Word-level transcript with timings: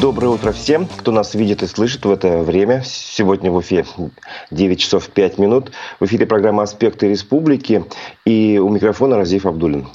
Доброе 0.00 0.28
утро 0.28 0.52
всем, 0.52 0.86
кто 0.86 1.10
нас 1.10 1.34
видит 1.34 1.62
и 1.62 1.66
слышит 1.66 2.04
в 2.04 2.10
это 2.10 2.42
время. 2.42 2.82
Сегодня 2.84 3.50
в 3.50 3.56
Уфе 3.56 3.86
9 4.50 4.78
часов 4.78 5.08
5 5.08 5.38
минут. 5.38 5.72
В 6.00 6.04
эфире 6.04 6.26
программа 6.26 6.64
«Аспекты 6.64 7.08
республики» 7.08 7.82
и 8.26 8.58
у 8.62 8.68
микрофона 8.68 9.16
Разиф 9.16 9.46
Абдулин. 9.46 9.86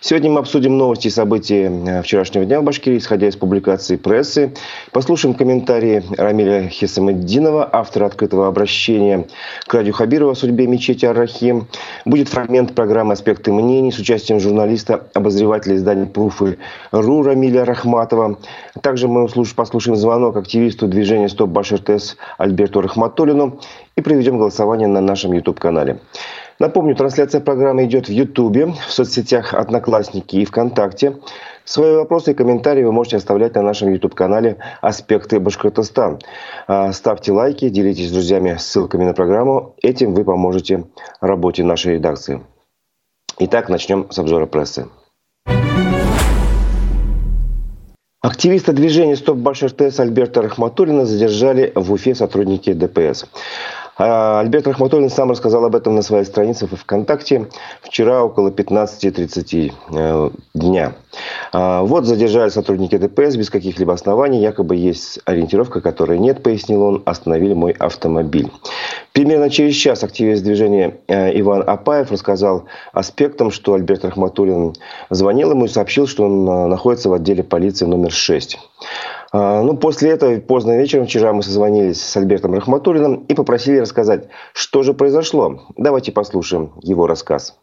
Сегодня 0.00 0.30
мы 0.30 0.40
обсудим 0.40 0.78
новости 0.78 1.08
и 1.08 1.10
события 1.10 1.70
э, 1.70 2.02
вчерашнего 2.02 2.44
дня 2.44 2.60
в 2.60 2.64
Башкирии, 2.64 2.98
исходя 2.98 3.28
из 3.28 3.36
публикации 3.36 3.96
прессы. 3.96 4.54
Послушаем 4.92 5.34
комментарии 5.34 6.04
Рамиля 6.16 6.68
Хисамеддинова, 6.68 7.68
автора 7.72 8.06
открытого 8.06 8.46
обращения 8.46 9.26
к 9.66 9.74
Радио 9.74 9.92
Хабирова 9.92 10.32
о 10.32 10.34
судьбе 10.34 10.66
мечети 10.66 11.04
Ар-Рахим. 11.04 11.66
Будет 12.04 12.28
фрагмент 12.28 12.74
программы 12.74 13.14
«Аспекты 13.14 13.52
мнений» 13.52 13.90
с 13.90 13.98
участием 13.98 14.40
журналиста, 14.40 15.08
обозревателя 15.14 15.76
издания 15.76 16.06
«Пруфы» 16.06 16.58
РУ 16.92 17.22
Рамиля 17.22 17.64
Рахматова. 17.64 18.38
Также 18.82 19.08
мы 19.08 19.28
послушаем 19.56 19.96
звонок 19.96 20.36
активисту 20.36 20.86
движения 20.86 21.28
«Стоп 21.28 21.50
Башир 21.50 21.80
ТС» 21.80 22.16
Альберту 22.38 22.80
Рахматуллину 22.80 23.60
и 23.96 24.00
проведем 24.00 24.38
голосование 24.38 24.86
на 24.86 25.00
нашем 25.00 25.32
YouTube-канале. 25.32 25.98
Напомню, 26.58 26.96
трансляция 26.96 27.40
программы 27.40 27.84
идет 27.84 28.08
в 28.08 28.12
Ютубе, 28.12 28.66
в 28.66 28.90
соцсетях 28.90 29.54
Одноклассники 29.54 30.36
и 30.36 30.44
ВКонтакте. 30.44 31.18
Свои 31.64 31.94
вопросы 31.94 32.32
и 32.32 32.34
комментарии 32.34 32.82
вы 32.82 32.90
можете 32.90 33.18
оставлять 33.18 33.54
на 33.54 33.62
нашем 33.62 33.92
YouTube-канале 33.92 34.56
«Аспекты 34.80 35.38
Башкортостан». 35.38 36.18
А, 36.66 36.90
ставьте 36.92 37.30
лайки, 37.30 37.68
делитесь 37.68 38.08
с 38.08 38.12
друзьями 38.12 38.56
ссылками 38.58 39.04
на 39.04 39.14
программу. 39.14 39.76
Этим 39.82 40.14
вы 40.14 40.24
поможете 40.24 40.86
работе 41.20 41.62
нашей 41.62 41.94
редакции. 41.94 42.42
Итак, 43.38 43.68
начнем 43.68 44.10
с 44.10 44.18
обзора 44.18 44.46
прессы. 44.46 44.88
Активиста 48.20 48.72
движения 48.72 49.14
«Стоп 49.14 49.36
Башир 49.36 49.70
ТС» 49.70 50.00
Альберта 50.00 50.42
Рахматуллина 50.42 51.06
задержали 51.06 51.70
в 51.76 51.92
Уфе 51.92 52.16
сотрудники 52.16 52.72
ДПС. 52.72 53.26
А, 53.98 54.40
Альберт 54.40 54.66
Рахматуллин 54.68 55.10
сам 55.10 55.30
рассказал 55.30 55.64
об 55.64 55.74
этом 55.74 55.96
на 55.96 56.02
своей 56.02 56.24
странице 56.24 56.66
в 56.66 56.76
ВКонтакте 56.76 57.48
вчера 57.82 58.22
около 58.22 58.50
15.30 58.50 59.72
э, 59.92 60.30
дня. 60.54 60.92
А, 61.52 61.82
вот 61.82 62.04
задержали 62.04 62.48
сотрудники 62.50 62.96
ДПС 62.96 63.34
без 63.36 63.50
каких-либо 63.50 63.92
оснований. 63.92 64.40
Якобы 64.40 64.76
есть 64.76 65.18
ориентировка, 65.24 65.80
которой 65.80 66.18
нет, 66.18 66.44
пояснил 66.44 66.82
он. 66.82 67.02
Остановили 67.06 67.54
мой 67.54 67.72
автомобиль. 67.72 68.50
Примерно 69.12 69.50
через 69.50 69.74
час 69.74 70.04
активист 70.04 70.44
движения 70.44 70.98
э, 71.08 71.36
Иван 71.40 71.64
Апаев 71.66 72.12
рассказал 72.12 72.66
аспектам, 72.92 73.50
что 73.50 73.74
Альберт 73.74 74.04
Рахматуллин 74.04 74.74
звонил 75.10 75.50
ему 75.50 75.64
и 75.64 75.68
сообщил, 75.68 76.06
что 76.06 76.24
он 76.24 76.48
э, 76.48 76.66
находится 76.68 77.08
в 77.08 77.14
отделе 77.14 77.42
полиции 77.42 77.84
номер 77.84 78.12
6. 78.12 78.58
А, 79.30 79.62
ну, 79.62 79.76
после 79.76 80.10
этого, 80.10 80.38
поздно 80.40 80.76
вечером, 80.78 81.06
вчера 81.06 81.32
мы 81.32 81.42
созвонились 81.42 82.00
с 82.00 82.16
Альбертом 82.16 82.54
Рахматуллиным 82.54 83.24
и 83.26 83.34
попросили 83.34 83.78
рассказать, 83.78 84.28
что 84.54 84.82
же 84.82 84.94
произошло. 84.94 85.66
Давайте 85.76 86.12
послушаем 86.12 86.72
его 86.82 87.06
рассказ. 87.06 87.58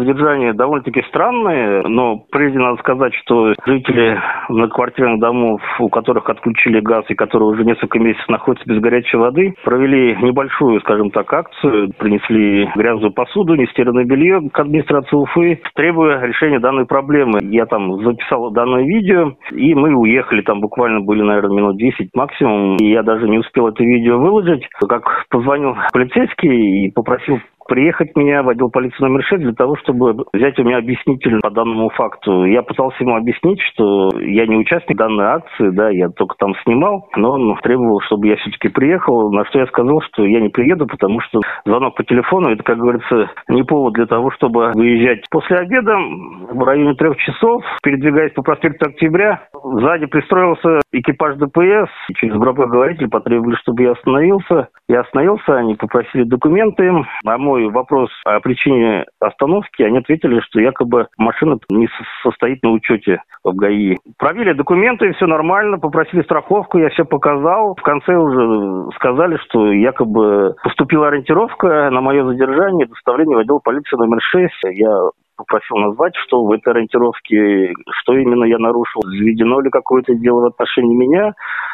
Задержания 0.00 0.54
довольно-таки 0.54 1.02
странные, 1.08 1.82
но 1.86 2.24
прежде 2.30 2.58
надо 2.58 2.78
сказать, 2.78 3.14
что 3.16 3.52
жители 3.66 4.18
многоквартирных 4.48 5.20
домов, 5.20 5.60
у 5.78 5.90
которых 5.90 6.30
отключили 6.30 6.80
газ 6.80 7.04
и 7.08 7.14
которые 7.14 7.50
уже 7.50 7.64
несколько 7.64 7.98
месяцев 7.98 8.26
находятся 8.28 8.66
без 8.66 8.80
горячей 8.80 9.18
воды, 9.18 9.54
провели 9.62 10.16
небольшую, 10.16 10.80
скажем 10.80 11.10
так, 11.10 11.30
акцию, 11.30 11.92
принесли 11.98 12.70
грязную 12.74 13.12
посуду, 13.12 13.56
нестиранное 13.56 14.04
белье 14.04 14.40
к 14.50 14.58
администрации 14.58 15.16
Уфы, 15.16 15.60
требуя 15.74 16.24
решения 16.24 16.60
данной 16.60 16.86
проблемы. 16.86 17.40
Я 17.42 17.66
там 17.66 18.02
записал 18.02 18.50
данное 18.52 18.84
видео, 18.84 19.34
и 19.50 19.74
мы 19.74 19.94
уехали, 19.94 20.40
там 20.40 20.60
буквально 20.60 21.00
были, 21.00 21.20
наверное, 21.20 21.58
минут 21.58 21.76
10 21.76 22.08
максимум, 22.14 22.76
и 22.76 22.90
я 22.90 23.02
даже 23.02 23.28
не 23.28 23.38
успел 23.38 23.68
это 23.68 23.84
видео 23.84 24.18
выложить, 24.18 24.66
как 24.88 25.26
позвонил 25.28 25.76
полицейский 25.92 26.86
и 26.86 26.90
попросил 26.90 27.38
приехать 27.70 28.16
меня 28.16 28.42
в 28.42 28.48
отдел 28.48 28.68
полиции 28.68 29.00
номер 29.00 29.22
6 29.22 29.42
для 29.42 29.52
того, 29.52 29.76
чтобы 29.76 30.24
взять 30.32 30.58
у 30.58 30.64
меня 30.64 30.78
объяснитель 30.78 31.38
по 31.40 31.50
данному 31.50 31.88
факту. 31.90 32.44
Я 32.44 32.62
пытался 32.62 32.96
ему 33.04 33.14
объяснить, 33.14 33.60
что 33.72 34.10
я 34.18 34.44
не 34.46 34.56
участник 34.56 34.96
данной 34.96 35.26
акции, 35.26 35.70
да, 35.70 35.88
я 35.88 36.08
только 36.08 36.34
там 36.36 36.52
снимал, 36.64 37.08
но 37.14 37.30
он 37.30 37.56
требовал, 37.62 38.00
чтобы 38.00 38.26
я 38.26 38.36
все-таки 38.36 38.68
приехал, 38.68 39.30
на 39.30 39.44
что 39.44 39.60
я 39.60 39.66
сказал, 39.66 40.00
что 40.00 40.24
я 40.24 40.40
не 40.40 40.48
приеду, 40.48 40.88
потому 40.88 41.20
что 41.20 41.40
звонок 41.64 41.94
по 41.94 42.02
телефону, 42.02 42.50
это, 42.50 42.64
как 42.64 42.78
говорится, 42.78 43.30
не 43.48 43.62
повод 43.62 43.94
для 43.94 44.06
того, 44.06 44.32
чтобы 44.32 44.72
выезжать. 44.74 45.24
После 45.30 45.58
обеда 45.58 45.96
в 45.96 46.64
районе 46.64 46.94
трех 46.94 47.16
часов, 47.18 47.62
передвигаясь 47.84 48.32
по 48.32 48.42
проспекту 48.42 48.86
Октября, 48.86 49.42
сзади 49.62 50.06
пристроился 50.06 50.80
экипаж 50.90 51.36
ДПС, 51.36 51.88
через 52.16 52.34
громкоговоритель 52.34 53.08
потребовали, 53.08 53.54
чтобы 53.56 53.84
я 53.84 53.92
остановился. 53.92 54.68
Я 54.88 55.00
остановился, 55.02 55.56
они 55.56 55.76
попросили 55.76 56.24
документы, 56.24 56.90
а 57.24 57.38
мой 57.38 57.59
мой 57.60 57.70
вопрос 57.70 58.10
о 58.24 58.40
причине 58.40 59.04
остановки, 59.20 59.82
они 59.82 59.98
ответили, 59.98 60.40
что 60.40 60.60
якобы 60.60 61.08
машина 61.18 61.58
не 61.70 61.88
состоит 62.22 62.62
на 62.62 62.70
учете 62.70 63.22
в 63.44 63.54
ГАИ. 63.54 63.96
Провели 64.18 64.54
документы, 64.54 65.12
все 65.12 65.26
нормально, 65.26 65.78
попросили 65.78 66.22
страховку, 66.22 66.78
я 66.78 66.88
все 66.90 67.04
показал. 67.04 67.74
В 67.74 67.82
конце 67.82 68.14
уже 68.16 68.90
сказали, 68.96 69.36
что 69.48 69.72
якобы 69.72 70.54
поступила 70.62 71.08
ориентировка 71.08 71.90
на 71.90 72.00
мое 72.00 72.24
задержание 72.24 72.86
доставление 72.86 73.36
в 73.36 73.40
отдел 73.40 73.60
полиции 73.60 73.96
номер 73.96 74.20
6. 74.20 74.52
Я 74.72 75.10
попросил 75.40 75.76
назвать, 75.78 76.14
что 76.26 76.44
в 76.44 76.52
этой 76.52 76.74
ориентировке, 76.74 77.72
что 78.02 78.12
именно 78.14 78.44
я 78.44 78.58
нарушил, 78.58 79.00
заведено 79.04 79.60
ли 79.60 79.70
какое-то 79.70 80.14
дело 80.14 80.42
в 80.42 80.46
отношении 80.46 80.94
меня. 80.94 81.32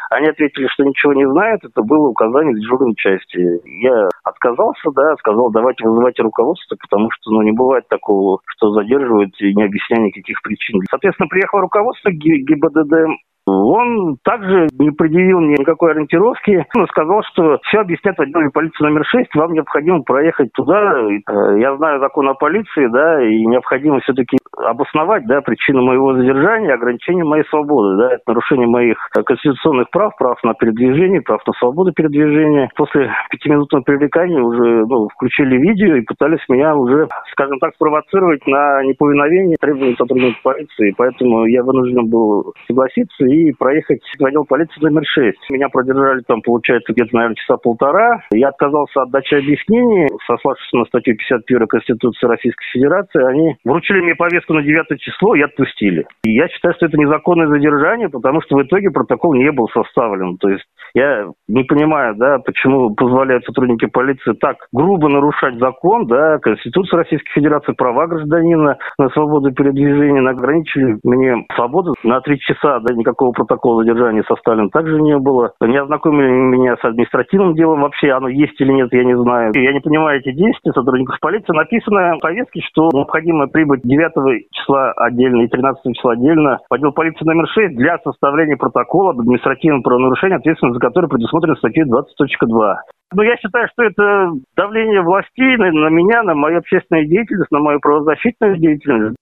Они 0.09 0.27
ответили, 0.29 0.67
что 0.67 0.85
ничего 0.85 1.13
не 1.13 1.27
знают, 1.27 1.65
это 1.65 1.81
было 1.81 2.07
указание 2.07 2.55
дежурной 2.55 2.95
части. 2.95 3.59
Я 3.83 4.07
отказался, 4.23 4.89
да, 4.95 5.15
сказал, 5.17 5.51
давайте 5.51 5.83
вызывайте 5.85 6.23
руководство, 6.23 6.77
потому 6.79 7.09
что, 7.11 7.31
ну, 7.31 7.41
не 7.41 7.51
бывает 7.51 7.87
такого, 7.89 8.39
что 8.55 8.71
задерживают, 8.71 9.33
не 9.41 9.63
объясняя 9.63 10.01
никаких 10.01 10.41
причин. 10.41 10.79
Соответственно, 10.89 11.27
приехало 11.27 11.61
руководство 11.61 12.09
ГИБДД, 12.09 13.19
он 13.47 14.17
также 14.23 14.67
не 14.77 14.91
предъявил 14.91 15.39
мне 15.39 15.55
никакой 15.57 15.91
ориентировки. 15.91 16.65
Он 16.75 16.87
сказал, 16.87 17.23
что 17.31 17.59
все 17.63 17.79
объяснят 17.79 18.17
в 18.17 18.21
отделе 18.21 18.49
полиции 18.49 18.83
номер 18.83 19.05
6, 19.05 19.35
вам 19.35 19.53
необходимо 19.53 20.03
проехать 20.03 20.51
туда. 20.53 20.99
Э, 20.99 21.59
я 21.59 21.75
знаю 21.77 21.99
закон 21.99 22.27
о 22.27 22.33
полиции, 22.33 22.87
да, 22.87 23.23
и 23.23 23.45
необходимо 23.45 24.01
все-таки 24.01 24.37
обосновать, 24.57 25.25
да, 25.27 25.41
причину 25.41 25.81
моего 25.83 26.13
задержания, 26.13 26.73
ограничение 26.73 27.23
моей 27.23 27.45
свободы, 27.45 27.97
да, 27.97 28.13
это 28.15 28.23
нарушение 28.27 28.67
моих 28.67 28.97
конституционных 29.25 29.89
прав, 29.91 30.15
прав 30.17 30.43
на 30.43 30.53
передвижение, 30.53 31.21
прав 31.21 31.41
на 31.47 31.53
свободу 31.53 31.93
передвижения. 31.93 32.69
После 32.75 33.09
пятиминутного 33.29 33.83
привлекания 33.83 34.41
уже, 34.41 34.85
ну, 34.87 35.07
включили 35.09 35.57
видео 35.57 35.95
и 35.95 36.01
пытались 36.01 36.43
меня 36.49 36.75
уже, 36.75 37.07
скажем 37.31 37.59
так, 37.59 37.75
спровоцировать 37.75 38.45
на 38.45 38.83
неповиновение 38.83 39.55
требований 39.59 39.95
сотрудников 39.95 40.41
полиции, 40.41 40.93
поэтому 40.97 41.45
я 41.45 41.63
вынужден 41.63 42.09
был 42.09 42.53
согласиться 42.67 43.25
и 43.25 43.36
и 43.37 43.51
проехать 43.53 44.01
в 44.19 44.25
отдел 44.25 44.45
полиции 44.45 44.81
номер 44.81 45.03
6. 45.05 45.49
Меня 45.49 45.69
продержали 45.69 46.21
там, 46.27 46.41
получается, 46.41 46.93
где-то, 46.93 47.15
наверное, 47.15 47.35
часа 47.35 47.57
полтора. 47.57 48.21
Я 48.31 48.49
отказался 48.49 49.03
от 49.03 49.11
дачи 49.11 49.35
объяснений, 49.35 50.07
сославшись 50.25 50.71
на 50.73 50.85
статью 50.85 51.15
51 51.17 51.67
Конституции 51.67 52.27
Российской 52.27 52.65
Федерации. 52.73 53.23
Они 53.23 53.55
вручили 53.63 54.01
мне 54.01 54.15
повестку 54.15 54.53
на 54.53 54.63
9 54.63 54.99
число 54.99 55.35
и 55.35 55.41
отпустили. 55.41 56.05
И 56.23 56.31
я 56.33 56.47
считаю, 56.47 56.73
что 56.75 56.85
это 56.87 56.97
незаконное 56.97 57.47
задержание, 57.47 58.09
потому 58.09 58.41
что 58.41 58.57
в 58.57 58.63
итоге 58.63 58.89
протокол 58.91 59.33
не 59.33 59.51
был 59.51 59.67
составлен. 59.69 60.37
То 60.37 60.49
есть 60.49 60.65
я 60.93 61.27
не 61.47 61.63
понимаю, 61.63 62.15
да, 62.15 62.39
почему 62.39 62.93
позволяют 62.95 63.45
сотрудники 63.45 63.85
полиции 63.85 64.33
так 64.33 64.57
грубо 64.71 65.09
нарушать 65.09 65.55
закон, 65.59 66.07
да, 66.07 66.37
Конституцию 66.39 66.99
Российской 66.99 67.31
Федерации, 67.33 67.73
права 67.73 68.07
гражданина 68.07 68.77
на 68.97 69.09
свободу 69.09 69.51
передвижения, 69.51 70.27
ограничили 70.27 70.97
мне 71.03 71.45
свободу 71.55 71.95
на 72.03 72.21
три 72.21 72.39
часа, 72.39 72.79
да, 72.79 72.93
никакого 72.93 73.26
никакого 73.27 73.31
протокола 73.31 73.83
задержания 73.83 74.23
составлен 74.27 74.69
также 74.69 75.01
не 75.01 75.17
было. 75.17 75.53
Не 75.61 75.77
ознакомили 75.77 76.29
меня 76.29 76.75
с 76.77 76.85
административным 76.85 77.55
делом 77.55 77.81
вообще, 77.81 78.11
оно 78.11 78.27
есть 78.27 78.59
или 78.59 78.71
нет, 78.71 78.89
я 78.91 79.03
не 79.03 79.17
знаю. 79.17 79.51
Я 79.55 79.73
не 79.73 79.79
понимаю 79.79 80.19
эти 80.19 80.31
действия 80.31 80.71
сотрудников 80.73 81.19
полиции. 81.19 81.53
Написано 81.53 82.15
в 82.15 82.19
повестке, 82.19 82.61
что 82.61 82.89
необходимо 82.93 83.47
прибыть 83.47 83.81
9 83.83 84.47
числа 84.51 84.91
отдельно 84.93 85.43
и 85.43 85.47
13 85.47 85.95
числа 85.95 86.13
отдельно 86.13 86.59
в 86.69 86.73
отдел 86.73 86.91
полиции 86.91 87.25
номер 87.25 87.47
6 87.47 87.75
для 87.75 87.97
составления 87.99 88.57
протокола 88.57 89.11
об 89.11 89.19
административном 89.19 89.83
правонарушении, 89.83 90.37
ответственность 90.37 90.79
за 90.79 90.87
которое 90.87 91.07
предусмотрено 91.07 91.55
статьей 91.55 91.85
20.2. 91.85 92.75
Ну, 93.13 93.23
я 93.23 93.37
считаю, 93.37 93.67
что 93.71 93.83
это 93.83 94.31
давление 94.55 95.01
властей 95.01 95.55
на, 95.55 95.71
на 95.71 95.87
меня, 95.87 96.23
на 96.23 96.35
мою 96.35 96.57
общественную 96.57 97.07
деятельность, 97.07 97.51
на 97.51 97.59
мою 97.59 97.79
правозащитную 97.79 98.57
деятельность. 98.57 99.15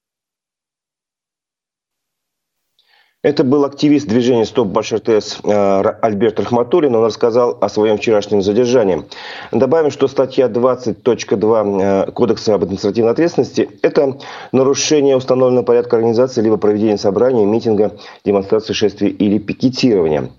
Это 3.26 3.44
был 3.44 3.66
активист 3.66 4.08
движения 4.08 4.46
«Стоп 4.46 4.68
Башар 4.68 5.00
ТС» 5.00 5.40
э, 5.44 5.82
Альберт 6.02 6.40
Рахматуллин. 6.40 6.94
Он 6.94 7.06
рассказал 7.06 7.58
о 7.60 7.70
своем 7.70 7.98
вчерашнем 7.98 8.44
задержании. 8.44 9.04
Добавим, 9.52 9.90
что 9.90 10.08
статья 10.08 10.48
20.2 10.48 11.82
э, 11.82 12.12
Кодекса 12.12 12.54
об 12.54 12.62
административной 12.62 13.14
ответственности– 13.14 13.68
это 13.82 14.20
нарушение 14.52 15.18
установленного 15.18 15.64
порядка 15.64 15.96
организации 15.96 16.44
либо 16.44 16.58
проведения 16.58 17.00
собрания, 17.00 17.46
митинга, 17.46 17.94
демонстрации, 18.24 18.74
шествия 18.74 19.10
или 19.10 19.40
пикетирования. 19.40 20.30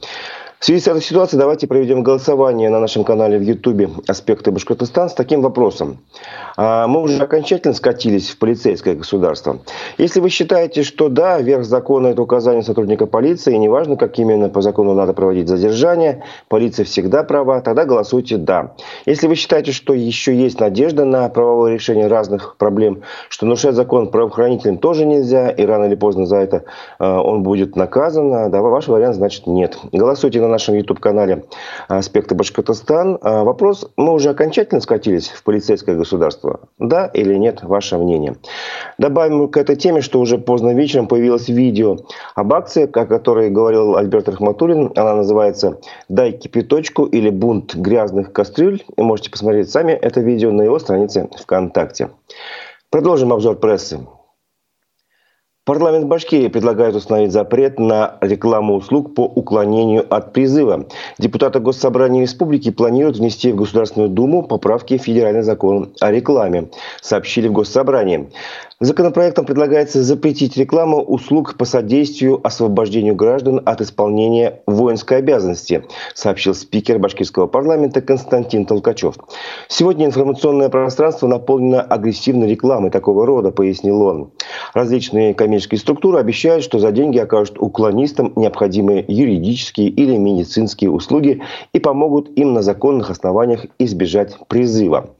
В 0.59 0.65
связи 0.65 0.81
с 0.81 0.89
этой 0.89 1.03
ситуацией 1.03 1.39
давайте 1.39 1.67
проведем 1.67 2.03
голосование 2.03 2.71
на 2.71 2.81
нашем 2.81 3.05
канале 3.05 3.37
в 3.39 3.43
Ютубе 3.43 3.91
«Аспекты 4.09 4.51
Башкортостана» 4.51 5.11
с 5.11 5.15
таким 5.15 5.43
вопросом. 5.43 5.99
А, 6.57 6.87
мы 6.87 7.03
уже 7.03 7.23
окончательно 7.23 7.75
скатились 7.75 8.31
в 8.31 8.39
полицейское 8.39 8.95
государство. 8.95 9.59
Если 9.99 10.19
вы 10.19 10.31
считаете, 10.31 10.83
что 10.83 11.11
да, 11.11 11.39
верх 11.43 11.65
закона– 11.65 12.07
это 12.09 12.23
указание 12.23 12.63
сотрудника 12.63 13.05
полиции, 13.05 13.53
и 13.53 13.59
неважно, 13.59 13.97
как 13.97 14.19
именно 14.19 14.49
по 14.49 14.63
закону 14.63 14.95
надо 14.95 15.13
проводить 15.13 15.47
задержание, 15.47 16.23
полиция 16.49 16.87
всегда 16.87 17.23
права, 17.23 17.61
тогда 17.61 17.85
голосуйте 17.85 18.39
«да». 18.39 18.73
Если 19.05 19.27
вы 19.27 19.35
считаете, 19.35 19.73
что 19.73 19.93
еще 19.93 20.35
есть 20.35 20.59
надежда 20.59 21.05
на 21.05 21.29
правовое 21.29 21.75
решение 21.75 22.07
разных 22.07 22.57
проблем, 22.57 23.03
что 23.29 23.45
нарушать 23.45 23.75
закон 23.75 24.09
правоохранителям 24.11 24.79
тоже 24.79 25.05
нельзя, 25.05 25.51
и 25.51 25.67
рано 25.67 25.85
или 25.85 25.97
поздно 25.97 26.25
за 26.25 26.39
это 26.39 26.65
а, 26.99 27.21
он 27.21 27.43
будет 27.43 27.77
наказан, 27.77 28.51
да, 28.51 28.63
ваш 28.63 28.89
вариант 28.89 29.17
значит 29.17 29.47
нет. 29.47 29.77
Голосуйте 29.93 30.46
на 30.47 30.53
нашем 30.53 30.75
YouTube-канале 30.77 31.45
«Аспекты 31.89 32.35
Башкортостан». 32.35 33.19
А, 33.21 33.45
вопрос, 33.45 33.91
мы 33.97 34.13
уже 34.13 34.31
окончательно 34.31 34.81
скатились 34.81 35.29
в 35.29 35.43
полицейское 35.43 35.97
государство? 35.97 36.61
Да 36.79 37.07
или 37.07 37.35
нет, 37.35 37.63
ваше 37.63 37.99
мнение? 37.99 38.37
Добавим 38.99 39.49
к 39.49 39.57
этой 39.57 39.77
теме, 39.77 40.01
что 40.01 40.21
уже 40.21 40.39
поздно 40.39 40.75
вечером 40.75 41.09
появилось 41.09 41.49
видео 41.49 41.99
об 42.35 42.53
акции, 42.55 42.85
о 42.85 43.07
которой 43.07 43.51
говорил 43.51 43.97
Альберт 43.97 44.29
Рахматуллин. 44.29 44.93
Она 44.97 45.17
называется 45.17 45.79
«Дай 46.09 46.33
кипяточку» 46.33 47.05
или 47.05 47.31
«Бунт 47.31 47.75
грязных 47.75 48.33
кастрюль». 48.33 48.83
Вы 48.97 49.05
можете 49.05 49.31
посмотреть 49.31 49.71
сами 49.71 49.93
это 49.93 50.21
видео 50.21 50.53
на 50.53 50.63
его 50.63 50.79
странице 50.79 51.29
ВКонтакте. 51.43 52.11
Продолжим 52.91 53.33
обзор 53.33 53.57
прессы. 53.57 54.01
Парламент 55.67 56.07
Башкирии 56.07 56.47
предлагает 56.47 56.95
установить 56.95 57.33
запрет 57.33 57.81
на 57.81 58.19
рекламу 58.21 58.77
услуг 58.77 59.17
по 59.17 59.23
уклонению 59.23 60.07
от 60.09 60.33
призыва. 60.33 60.87
Депутаты 61.19 61.59
Госсобрания 61.59 62.23
Республики 62.23 62.71
планируют 62.71 63.17
внести 63.17 63.51
в 63.51 63.57
Государственную 63.57 64.09
Думу 64.09 64.45
поправки 64.45 64.97
в 64.97 65.03
федеральный 65.03 65.43
закон 65.43 65.93
о 66.01 66.13
рекламе, 66.13 66.69
сообщили 67.03 67.49
в 67.49 67.53
Госсобрании. 67.53 68.29
Законопроектом 68.79 69.47
предлагается 69.47 70.03
запретить 70.03 70.57
рекламу 70.59 71.03
услуг 71.03 71.57
по 71.57 71.65
содействию 71.65 72.47
освобождению 72.47 73.17
граждан 73.17 73.63
от 73.65 73.81
исполнения 73.81 74.61
воинской 74.67 75.19
обязанности, 75.19 75.85
сообщил 76.15 76.55
спикер 76.55 76.99
башкирского 76.99 77.47
парламента 77.47 78.03
Константин 78.03 78.67
Толкачев. 78.67 79.17
Сегодня 79.67 80.05
информационное 80.05 80.69
пространство 80.69 81.27
наполнено 81.27 81.81
агрессивной 81.81 82.49
рекламой 82.49 82.91
такого 82.91 83.25
рода, 83.25 83.51
пояснил 83.51 84.03
он. 84.03 84.31
Различные 84.75 85.33
коммерческие 85.57 85.79
структуры 85.79 86.19
обещают, 86.19 86.65
что 86.65 86.79
за 86.79 86.93
деньги 86.93 87.19
окажут 87.19 87.57
уклонистам 87.59 88.33
необходимые 88.37 89.05
юридические 89.09 89.89
или 89.89 90.17
медицинские 90.17 90.91
услуги 90.91 91.41
и 91.73 91.79
помогут 91.79 92.29
им 92.37 92.53
на 92.53 92.61
законных 92.61 93.11
основаниях 93.11 93.65
избежать 93.79 94.37
призыва. 94.49 95.11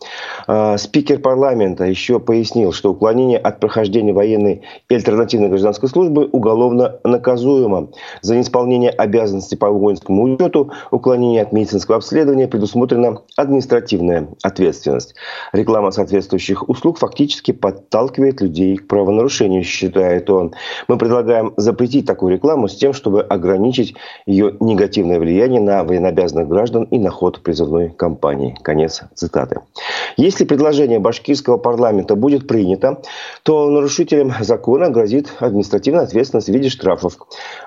А, 0.47 0.77
спикер 0.77 1.21
парламента 1.21 1.85
еще 1.85 2.21
пояснил, 2.21 2.73
что 2.73 2.91
уклонение 2.91 3.39
от 3.39 3.61
прохождения 3.61 4.13
военной 4.13 4.63
и 4.91 4.95
альтернативной 4.95 5.49
гражданской 5.49 5.89
службы 5.89 6.29
уголовно 6.31 6.99
наказуемо. 7.05 7.89
За 8.21 8.37
неисполнение 8.37 8.91
обязанностей 8.91 9.57
по 9.57 9.71
воинскому 9.71 10.23
учету, 10.25 10.71
уклонение 10.91 11.43
от 11.43 11.53
медицинского 11.53 11.97
обследования 11.97 12.47
предусмотрена 12.47 13.23
административная 13.37 14.29
ответственность. 14.43 15.15
Реклама 15.53 15.93
соответствующих 15.93 16.69
услуг 16.69 16.99
фактически 16.99 17.53
подталкивает 17.53 18.43
людей 18.43 18.77
к 18.77 18.87
правонарушению, 18.87 19.65
считает 19.65 20.26
он. 20.35 20.55
Мы 20.89 20.99
предлагаем 20.99 21.53
запретить 21.57 22.07
такую 22.07 22.33
рекламу 22.35 22.69
с 22.69 22.77
тем, 22.77 22.93
чтобы 22.93 23.23
ограничить 23.23 23.95
ее 24.27 24.57
негативное 24.61 25.19
влияние 25.19 25.61
на 25.61 25.85
военнообязанных 25.85 26.49
граждан 26.49 26.85
и 26.85 26.99
на 26.99 27.11
ход 27.11 27.41
призывной 27.41 27.91
кампании. 27.91 28.57
Конец 28.63 29.03
цитаты. 29.15 29.61
Если 30.17 30.45
предложение 30.45 30.99
башкирского 30.99 31.59
парламента 31.59 32.17
будет 32.17 32.47
принято, 32.47 33.03
то 33.43 33.69
нарушителям 33.69 34.33
закона 34.41 34.91
грозит 34.91 35.33
административная 35.41 36.05
ответственность 36.05 36.49
в 36.49 36.53
виде 36.53 36.69
штрафов. 36.69 37.19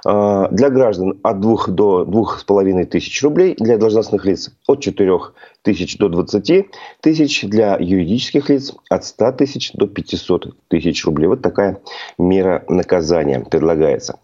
А, 0.05 0.47
для 0.49 0.69
граждан 0.69 1.19
от 1.23 1.39
2 1.39 1.67
до 1.67 2.03
2,5 2.03 2.85
тысяч 2.85 3.23
рублей, 3.23 3.55
для 3.59 3.77
должностных 3.77 4.25
лиц 4.25 4.51
от 4.67 4.81
4 4.81 5.19
тысяч 5.61 5.97
до 5.97 6.09
20 6.09 6.67
тысяч, 7.01 7.43
для 7.43 7.77
юридических 7.79 8.49
лиц 8.49 8.73
от 8.89 9.05
100 9.05 9.31
тысяч 9.33 9.71
до 9.73 9.87
500 9.87 10.55
тысяч 10.67 11.05
рублей. 11.05 11.27
Вот 11.27 11.41
такая 11.41 11.79
мера 12.17 12.63
наказания 12.67 13.39
предлагается. 13.39 14.19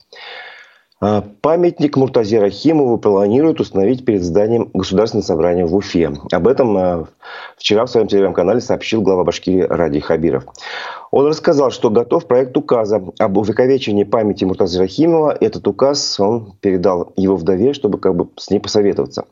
А, 1.02 1.24
памятник 1.42 1.98
Муртазе 1.98 2.40
Рахимову 2.40 2.98
планируют 2.98 3.60
установить 3.60 4.06
перед 4.06 4.24
зданием 4.24 4.72
Государственного 4.74 5.26
собрания 5.26 5.66
в 5.66 5.76
Уфе. 5.76 6.14
Об 6.32 6.48
этом 6.48 6.78
а, 6.78 7.08
вчера 7.58 7.86
в 7.86 7.90
своем 7.90 8.08
телеграм-канале 8.08 8.62
сообщил 8.62 9.02
глава 9.02 9.26
Башкирии 9.26 9.62
Ради 9.62 10.00
Хабиров. 10.00 10.46
Он 11.12 11.28
рассказал, 11.28 11.72
что 11.72 11.90
готов 11.90 12.28
проект 12.28 12.56
указа 12.56 13.04
об 13.20 13.38
увековечении 13.38 14.04
памяти 14.04 14.46
Муртазы 14.46 14.80
Рахимова. 14.80 15.38
Этот 15.40 15.68
указ 15.68 16.20
он 16.20 16.54
передал 16.62 17.12
его 17.18 17.36
вдове, 17.36 17.74
чтобы 17.74 18.00
как 18.00 18.16
бы 18.16 18.30
с 18.38 18.50
ней 18.50 18.60
посоветоваться. 18.60 19.26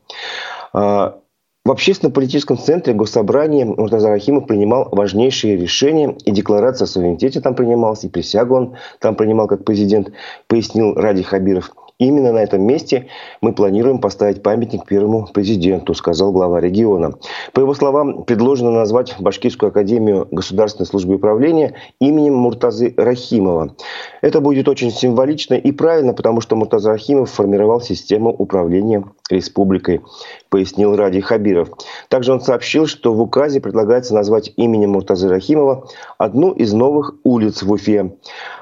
В 1.66 1.70
общественно-политическом 1.70 2.58
центре 2.58 2.92
Госсобрания 2.92 3.64
Муртаза 3.64 4.10
Рахимов 4.10 4.46
принимал 4.46 4.90
важнейшие 4.92 5.56
решения, 5.56 6.14
и 6.26 6.30
декларация 6.30 6.84
о 6.84 6.88
суверенитете 6.88 7.40
там 7.40 7.54
принималась, 7.54 8.04
и 8.04 8.10
присягу 8.10 8.54
он 8.54 8.74
там 9.00 9.14
принимал 9.16 9.46
как 9.46 9.64
президент, 9.64 10.12
пояснил 10.46 10.92
Ради 10.92 11.22
Хабиров– 11.22 11.70
Именно 12.00 12.32
на 12.32 12.38
этом 12.38 12.62
месте 12.62 13.06
мы 13.40 13.52
планируем 13.52 14.00
поставить 14.00 14.42
памятник 14.42 14.84
первому 14.84 15.28
президенту, 15.32 15.94
сказал 15.94 16.32
глава 16.32 16.60
региона. 16.60 17.12
По 17.52 17.60
его 17.60 17.72
словам, 17.72 18.24
предложено 18.24 18.72
назвать 18.72 19.14
Башкирскую 19.20 19.68
академию 19.68 20.26
государственной 20.32 20.86
службы 20.86 21.14
управления 21.14 21.74
именем 22.00 22.34
Муртазы 22.34 22.94
Рахимова. 22.96 23.76
Это 24.22 24.40
будет 24.40 24.68
очень 24.68 24.90
символично 24.90 25.54
и 25.54 25.70
правильно, 25.70 26.14
потому 26.14 26.40
что 26.40 26.56
Муртаза 26.56 26.90
Рахимов 26.90 27.30
формировал 27.30 27.80
систему 27.80 28.30
управления 28.30 29.04
республикой, 29.30 30.00
пояснил 30.48 30.96
Ради 30.96 31.20
Хабиров. 31.20 31.68
Также 32.08 32.32
он 32.32 32.40
сообщил, 32.40 32.88
что 32.88 33.14
в 33.14 33.20
указе 33.20 33.60
предлагается 33.60 34.14
назвать 34.14 34.52
именем 34.56 34.90
Муртазы 34.90 35.28
Рахимова 35.28 35.86
одну 36.18 36.50
из 36.50 36.72
новых 36.72 37.14
улиц 37.22 37.62
в 37.62 37.70
Уфе. 37.70 38.16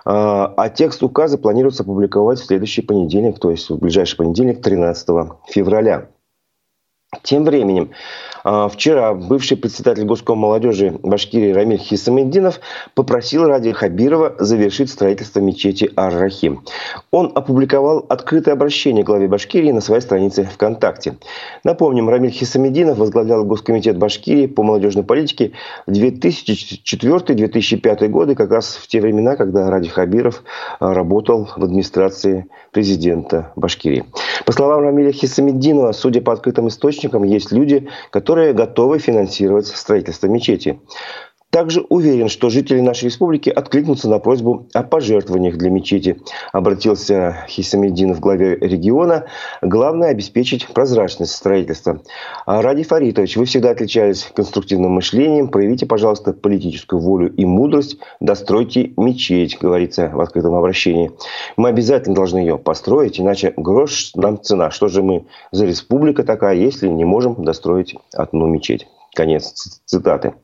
А, 0.05 0.53
а 0.57 0.69
текст 0.69 1.03
указа 1.03 1.39
планируется 1.39 1.83
опубликовать 1.83 2.39
в 2.39 2.45
следующий 2.45 2.83
понедельник, 2.83 3.22
то 3.31 3.51
есть 3.51 3.71
в 3.71 3.79
ближайший 3.79 4.17
понедельник, 4.17 4.63
13 4.63 5.09
февраля. 5.49 6.09
Тем 7.21 7.45
временем, 7.45 7.91
а, 8.43 8.71
вчера 8.71 9.13
бывший 9.13 9.59
председатель 9.59 10.05
Госком 10.05 10.39
молодежи 10.39 10.99
Башкирии 11.03 11.53
Рамиль 11.53 11.77
Хисамеддинов 11.77 12.59
попросил 12.95 13.45
Ради 13.45 13.73
Хабирова 13.73 14.35
завершить 14.39 14.89
строительство 14.89 15.41
мечети 15.41 15.91
Ар-Рахим. 15.95 16.65
Он 17.11 17.31
опубликовал 17.35 18.07
открытое 18.09 18.53
обращение 18.53 19.05
главе 19.05 19.29
Башкирии 19.29 19.73
на 19.73 19.83
своей 19.83 20.01
странице 20.01 20.45
ВКонтакте. 20.45 21.19
Напомним, 21.65 22.09
Рамиль 22.09 22.31
Хисамеддинов 22.31 22.97
возглавлял 22.97 23.45
Госкомитет 23.45 23.99
Башкирии 23.99 24.47
по 24.47 24.63
молодежной 24.63 25.05
политике 25.05 25.53
в 25.87 25.93
2004-2005 25.93 28.09
годы, 28.09 28.35
как 28.35 28.51
раз 28.51 28.77
в 28.77 28.89
те 28.89 29.03
времена, 29.03 29.37
когда 29.37 29.71
Ради 29.71 29.91
Хабиров 29.91 30.43
а, 30.81 30.95
работал 30.95 31.51
в 31.57 31.63
администрации 31.63 32.47
президента 32.73 33.53
Башкирии. 33.55 34.07
По 34.47 34.53
словам 34.53 34.81
Рамиля 34.81 35.13
Хисамеддинова, 35.13 35.93
судя 35.93 36.23
по 36.23 36.33
открытым 36.33 36.69
источникам, 36.69 37.02
есть 37.25 37.53
люди, 37.53 37.89
которые 38.11 38.53
готовы 38.53 38.99
финансировать 38.99 39.67
строительство 39.67 40.27
мечети. 40.27 40.81
Также 41.53 41.85
уверен, 41.91 42.31
что 42.31 42.49
жители 42.49 42.81
нашей 42.81 43.05
республики 43.05 43.51
откликнутся 43.51 44.09
на 44.09 44.19
просьбу 44.19 44.69
о 44.73 44.83
пожертвованиях 44.83 45.59
для 45.59 45.69
мечети. 45.69 46.17
Обратился 46.51 47.45
Хисамеддин 47.47 48.15
в 48.15 48.21
главе 48.21 48.57
региона. 48.57 49.27
Главное– 49.61 50.09
обеспечить 50.13 50.67
прозрачность 50.69 51.33
строительства. 51.33 52.01
Ради 52.47 52.85
Фаритович, 52.85 53.37
вы 53.37 53.45
всегда 53.45 53.69
отличались 53.69 54.31
конструктивным 54.35 54.93
мышлением. 54.93 55.49
Проявите, 55.49 55.85
пожалуйста, 55.85 56.33
политическую 56.33 57.03
волю 57.03 57.31
и 57.31 57.45
мудрость. 57.45 57.99
Достройте 58.19 58.95
мечеть, 58.97 59.59
говорится 59.61 60.09
в 60.09 60.23
открытом 60.23 60.55
обращении. 60.55 61.11
Мы 61.59 61.69
обязательно 61.69 62.15
должны 62.15 62.39
ее 62.39 62.57
построить, 62.57 63.21
иначе 63.21 63.53
грош 63.59 64.13
нам 64.15 64.43
цена. 64.43 64.71
Что 64.71 64.89
же 64.89 65.03
мы 65.03 65.27
за 65.51 65.67
республика 65.67 66.23
такая, 66.23 66.57
если 66.57 66.89
не 66.89 67.05
можем 67.05 67.45
достроить 67.45 67.95
одну 68.15 68.47
мечеть? 68.47 68.87
Конец 69.15 69.83
цитаты. 69.85 70.35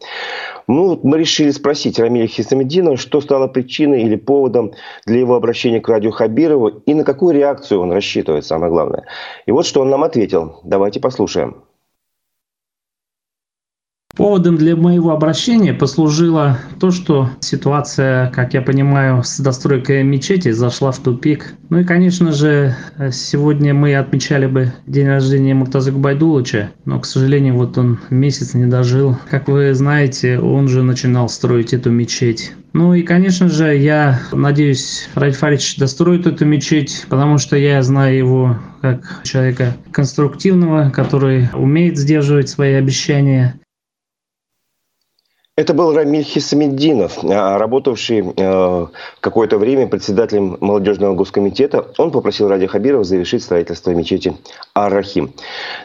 Ну, 0.66 1.00
мы 1.02 1.18
решили 1.18 1.50
спросить 1.50 1.98
Рамиля 1.98 2.26
Хисамеддинова, 2.26 2.98
что 2.98 3.22
стало 3.22 3.48
причиной 3.48 4.02
или 4.02 4.16
поводом 4.16 4.74
для 5.06 5.20
его 5.20 5.34
обращения 5.34 5.80
к 5.80 5.88
радио 5.88 6.10
Хабирову 6.10 6.68
и 6.68 6.92
на 6.92 7.04
какую 7.04 7.34
реакцию 7.34 7.80
он 7.80 7.92
рассчитывает, 7.92 8.44
самое 8.44 8.70
главное. 8.70 9.06
И 9.46 9.52
вот 9.52 9.64
что 9.64 9.80
он 9.80 9.88
нам 9.88 10.04
ответил. 10.04 10.60
Давайте 10.64 11.00
послушаем. 11.00 11.67
Поводом 14.18 14.56
для 14.56 14.74
моего 14.74 15.12
обращения 15.12 15.72
послужило 15.72 16.58
то, 16.80 16.90
что 16.90 17.30
ситуация, 17.38 18.32
как 18.32 18.52
я 18.52 18.62
понимаю, 18.62 19.22
с 19.22 19.38
достройкой 19.38 20.02
мечети 20.02 20.50
зашла 20.50 20.90
в 20.90 20.98
тупик. 20.98 21.54
Ну 21.70 21.78
и, 21.78 21.84
конечно 21.84 22.32
же, 22.32 22.74
сегодня 23.12 23.74
мы 23.74 23.94
отмечали 23.94 24.46
бы 24.46 24.72
день 24.88 25.06
рождения 25.06 25.54
Муртаза 25.54 25.92
Губайдулыча, 25.92 26.72
но, 26.84 26.98
к 26.98 27.06
сожалению, 27.06 27.54
вот 27.54 27.78
он 27.78 28.00
месяц 28.10 28.54
не 28.54 28.66
дожил. 28.66 29.16
Как 29.30 29.46
вы 29.46 29.72
знаете, 29.72 30.40
он 30.40 30.66
же 30.66 30.82
начинал 30.82 31.28
строить 31.28 31.72
эту 31.72 31.92
мечеть. 31.92 32.54
Ну 32.72 32.94
и, 32.94 33.02
конечно 33.02 33.48
же, 33.48 33.76
я 33.76 34.18
надеюсь, 34.32 35.08
Раиль 35.14 35.32
Фарич 35.32 35.76
достроит 35.76 36.26
эту 36.26 36.44
мечеть, 36.44 37.06
потому 37.08 37.38
что 37.38 37.56
я 37.56 37.80
знаю 37.84 38.18
его 38.18 38.56
как 38.82 39.20
человека 39.22 39.76
конструктивного, 39.92 40.90
который 40.90 41.48
умеет 41.54 41.96
сдерживать 41.96 42.48
свои 42.48 42.74
обещания. 42.74 43.54
Это 45.58 45.74
был 45.74 45.92
Рамиль 45.92 46.22
Хисамеддинов, 46.22 47.18
а, 47.24 47.58
работавший 47.58 48.32
э, 48.36 48.86
какое-то 49.18 49.58
время 49.58 49.88
председателем 49.88 50.56
молодежного 50.60 51.16
госкомитета. 51.16 51.84
Он 51.98 52.12
попросил 52.12 52.46
Ради 52.46 52.68
Хабирова 52.68 53.02
завершить 53.02 53.42
строительство 53.42 53.90
мечети 53.90 54.36
Ар-Рахим. 54.72 55.32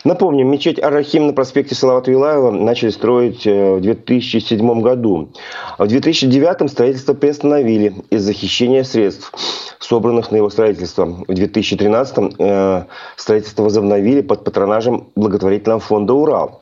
Напомним, 0.03 0.51
мечеть 0.51 0.80
Ар-Рахим 0.80 1.25
на 1.25 1.34
проспекте 1.34 1.74
Салават 1.74 2.08
Вилаева 2.08 2.51
начали 2.51 2.92
строить 2.92 3.48
э, 3.48 3.77
в 3.77 3.82
2007 3.82 4.82
году. 4.82 5.30
В 5.80 5.88
2009 5.88 6.70
строительство 6.70 7.15
приостановили 7.15 7.96
из-за 8.12 8.32
хищения 8.32 8.84
средств, 8.84 9.32
собранных 9.80 10.30
на 10.30 10.36
его 10.36 10.51
строительство. 10.51 11.06
В 11.27 11.34
2013 11.34 12.36
э, 12.38 12.84
строительство 13.15 13.63
возобновили 13.63 14.22
под 14.22 14.44
патронажем 14.44 15.08
благотворительного 15.15 15.80
фонда 15.80 16.13
«Урал». 16.13 16.62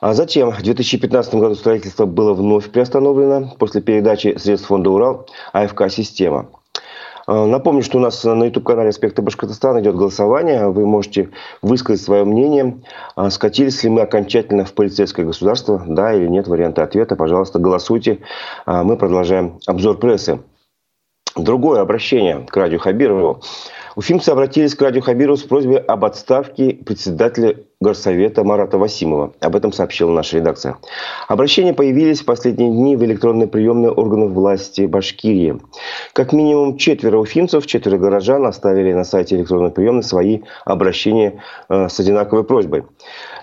А 0.00 0.14
затем 0.14 0.52
в 0.52 0.62
2015 0.62 1.34
году 1.34 1.54
строительство 1.56 2.06
было 2.06 2.32
вновь 2.32 2.70
приостановлено 2.70 3.54
после 3.58 3.80
передачи 3.80 4.36
средств 4.38 4.68
фонда 4.68 4.90
«Урал» 4.90 5.26
АФК 5.52 5.90
«Система». 5.90 6.46
А, 7.26 7.46
напомню, 7.46 7.82
что 7.82 7.98
у 7.98 8.00
нас 8.00 8.24
на 8.24 8.44
YouTube-канале 8.44 8.88
«Аспекты 8.88 9.20
Башкортостана» 9.22 9.80
идет 9.80 9.96
голосование. 9.96 10.68
Вы 10.68 10.86
можете 10.86 11.28
высказать 11.60 12.00
свое 12.00 12.24
мнение. 12.24 12.80
А, 13.16 13.28
скатились 13.28 13.82
ли 13.82 13.90
мы 13.90 14.00
окончательно 14.00 14.64
в 14.64 14.72
полицейское 14.72 15.26
государство? 15.26 15.82
Да 15.86 16.14
или 16.14 16.26
нет? 16.26 16.48
Варианты 16.48 16.80
ответа. 16.80 17.16
Пожалуйста, 17.16 17.58
голосуйте. 17.58 18.20
А, 18.64 18.82
мы 18.82 18.96
продолжаем 18.96 19.58
обзор 19.66 19.98
прессы. 19.98 20.40
Другое 21.36 21.82
обращение 21.82 22.46
к 22.48 22.56
радио 22.56 22.78
Хабирову. 22.78 23.42
Уфимцы 23.94 24.30
обратились 24.30 24.74
к 24.74 24.80
радио 24.80 25.02
Хабирову 25.02 25.36
с 25.36 25.42
просьбой 25.42 25.78
об 25.78 26.04
отставке 26.04 26.70
председателя 26.74 27.56
Горсовета 27.80 28.42
Марата 28.42 28.76
Васимова. 28.76 29.34
Об 29.38 29.54
этом 29.54 29.72
сообщила 29.72 30.10
наша 30.10 30.38
редакция. 30.38 30.78
Обращения 31.28 31.72
появились 31.72 32.22
в 32.22 32.24
последние 32.24 32.70
дни 32.70 32.96
в 32.96 33.04
электронной 33.04 33.46
приемной 33.46 33.90
органов 33.90 34.32
власти 34.32 34.86
Башкирии. 34.86 35.60
Как 36.12 36.32
минимум 36.32 36.76
четверо 36.76 37.18
уфимцев, 37.18 37.66
четверо 37.66 37.98
горожан 37.98 38.46
оставили 38.46 38.92
на 38.92 39.04
сайте 39.04 39.36
электронной 39.36 39.70
приемной 39.70 40.02
свои 40.02 40.40
обращения 40.64 41.40
э, 41.68 41.88
с 41.88 42.00
одинаковой 42.00 42.42
просьбой. 42.42 42.82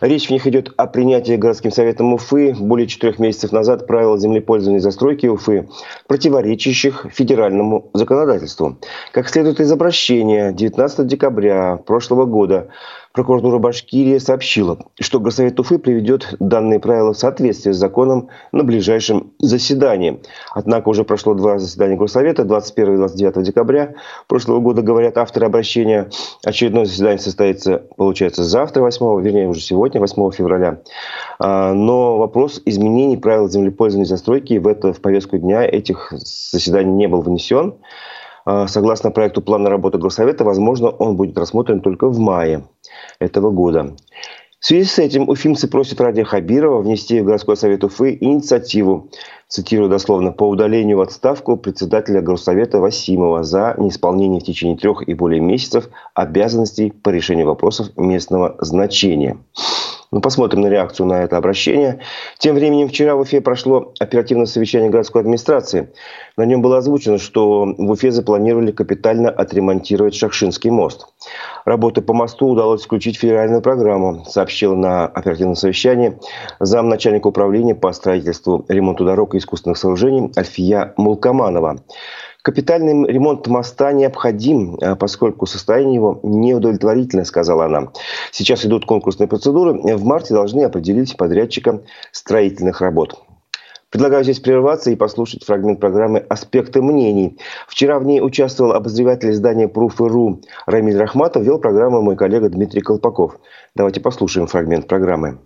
Речь 0.01 0.27
в 0.27 0.31
них 0.31 0.45
идет 0.47 0.73
о 0.75 0.87
принятии 0.87 1.37
городским 1.37 1.71
советом 1.71 2.13
Уфы 2.13 2.53
более 2.59 2.87
четырех 2.87 3.19
месяцев 3.19 3.53
назад 3.53 3.87
правил 3.87 4.17
землепользования 4.17 4.79
и 4.79 4.81
застройки 4.81 5.27
Уфы, 5.27 5.69
противоречащих 6.07 7.05
федеральному 7.09 7.89
законодательству. 7.93 8.79
Как 9.13 9.29
следует 9.29 9.61
из 9.61 9.71
обращения 9.71 10.51
19 10.51 11.07
декабря 11.07 11.77
прошлого 11.77 12.25
года 12.25 12.67
Прокуратура 13.15 13.59
Башкирии 13.59 14.17
сообщила, 14.17 14.77
что 14.99 15.21
Горсовет 15.21 15.57
Уфы 15.57 15.79
приведет 15.79 16.35
данные 16.41 16.81
правила 16.81 17.13
в 17.13 17.17
соответствие 17.17 17.73
с 17.73 17.77
законом 17.77 18.27
на 18.51 18.65
ближайшем 18.65 19.31
заседании. 19.39 20.21
Однако 20.53 20.89
уже 20.89 21.05
прошло 21.05 21.33
два 21.33 21.57
заседания 21.57 21.95
Горсовета, 21.95 22.43
21 22.43 22.95
и 22.95 22.97
29 22.97 23.43
декабря 23.43 23.95
прошлого 24.27 24.59
года, 24.59 24.81
говорят 24.81 25.17
авторы 25.17 25.45
обращения. 25.45 26.09
Очередное 26.43 26.83
заседание 26.83 27.19
состоится, 27.19 27.83
получается, 27.95 28.43
завтра, 28.43 28.81
8, 28.81 29.21
вернее, 29.21 29.47
уже 29.47 29.61
сегодня, 29.61 30.01
8 30.01 30.31
февраля. 30.31 30.81
А, 31.39 31.71
но 31.71 32.17
вопрос 32.17 32.61
изменений 32.65 33.15
правил 33.15 33.47
землепользования 33.47 34.03
и 34.03 34.09
застройки 34.09 34.57
в, 34.57 34.67
это, 34.67 34.91
в 34.91 34.99
повестку 34.99 35.37
дня 35.37 35.63
этих 35.63 36.11
заседаний 36.11 36.91
не 36.91 37.07
был 37.07 37.21
внесен. 37.21 37.75
А, 38.45 38.67
согласно 38.67 39.11
проекту 39.11 39.41
плана 39.41 39.69
работы 39.69 39.97
Госсовета, 39.97 40.43
возможно, 40.43 40.89
он 40.89 41.15
будет 41.17 41.37
рассмотрен 41.37 41.81
только 41.81 42.07
в 42.07 42.19
мае 42.19 42.63
этого 43.19 43.49
года. 43.49 43.95
В 44.59 44.67
связи 44.67 44.85
с 44.85 44.97
этим 44.97 45.29
уфимцы 45.29 45.67
просят 45.67 46.01
Радия 46.01 46.23
Хабирова 46.23 46.81
внести 46.81 47.21
в 47.21 47.25
городской 47.25 47.57
совет 47.57 47.83
Уфы 47.83 48.17
инициативу, 48.19 49.09
цитирую 49.47 49.89
дословно, 49.89 50.31
по 50.31 50.47
удалению 50.47 50.97
в 50.97 51.01
отставку 51.01 51.55
председателя 51.57 52.21
горсовета 52.21 52.79
Васимова 52.79 53.43
за 53.43 53.75
неисполнение 53.77 54.39
в 54.39 54.43
течение 54.43 54.77
трех 54.77 55.07
и 55.07 55.13
более 55.13 55.39
месяцев 55.39 55.89
обязанностей 56.15 56.91
по 56.91 57.09
решению 57.09 57.47
вопросов 57.47 57.95
местного 57.95 58.55
значения. 58.59 59.37
Ну, 60.15 60.21
посмотрим 60.21 60.61
на 60.61 60.67
реакцию 60.67 61.07
на 61.07 61.23
это 61.23 61.35
обращение. 61.35 61.99
Тем 62.37 62.55
временем 62.55 62.87
вчера 62.87 63.17
в 63.17 63.19
Уфе 63.19 63.41
прошло 63.41 63.91
оперативное 63.99 64.45
совещание 64.45 64.89
городской 64.89 65.19
администрации. 65.19 65.89
На 66.37 66.45
нем 66.45 66.61
было 66.61 66.77
озвучено, 66.77 67.17
что 67.17 67.65
в 67.65 67.91
Уфе 67.91 68.11
запланировали 68.11 68.71
капитально 68.71 69.29
отремонтировать 69.29 70.15
Шахшинский 70.15 70.69
мост. 70.69 71.07
Работы 71.65 72.01
по 72.01 72.13
мосту 72.13 72.47
удалось 72.47 72.85
включить 72.85 73.17
в 73.17 73.19
федеральную 73.19 73.61
программу, 73.61 74.23
сообщил 74.23 74.73
на 74.77 75.05
оперативном 75.05 75.55
совещании 75.55 76.17
замначальника 76.61 77.27
управления 77.27 77.75
по 77.75 77.91
строительству, 77.91 78.63
ремонту 78.69 79.03
дорог 79.03 79.35
и 79.35 79.39
искусственных 79.39 79.77
сооружений 79.77 80.31
Альфия 80.37 80.93
Мулкаманова. 80.95 81.83
Капитальный 82.45 83.11
ремонт 83.11 83.47
моста 83.47 83.91
необходим, 83.91 84.77
а, 84.79 84.95
поскольку 84.95 85.47
состояние 85.47 85.95
его 85.95 86.19
неудовлетворительное, 86.21 87.25
сказала 87.25 87.65
она. 87.65 87.87
Сейчас 88.29 88.63
идут 88.67 88.85
конкурсные 88.85 89.27
процедуры. 89.27 89.73
В 89.73 90.05
марте 90.05 90.35
должны 90.35 90.61
определить 90.61 91.17
подрядчика 91.17 91.81
строительных 92.11 92.81
работ. 92.81 93.19
Предлагаю 93.89 94.23
здесь 94.23 94.39
прерваться 94.39 94.91
и 94.91 94.95
послушать 94.95 95.43
фрагмент 95.43 95.79
программы 95.79 96.19
«Аспекты 96.19 96.83
мнений». 96.83 97.39
Вчера 97.67 97.97
в 97.97 98.05
ней 98.05 98.21
участвовал 98.21 98.73
обозреватель 98.73 99.31
издания 99.31 99.67
«Пруф.ру» 99.67 100.41
Рамиль 100.67 100.99
Рахматов, 100.99 101.41
вел 101.41 101.57
программу 101.57 102.03
мой 102.03 102.15
коллега 102.15 102.49
Дмитрий 102.49 102.81
Колпаков. 102.81 103.39
Давайте 103.73 104.01
послушаем 104.01 104.45
фрагмент 104.45 104.87
программы. 104.87 105.39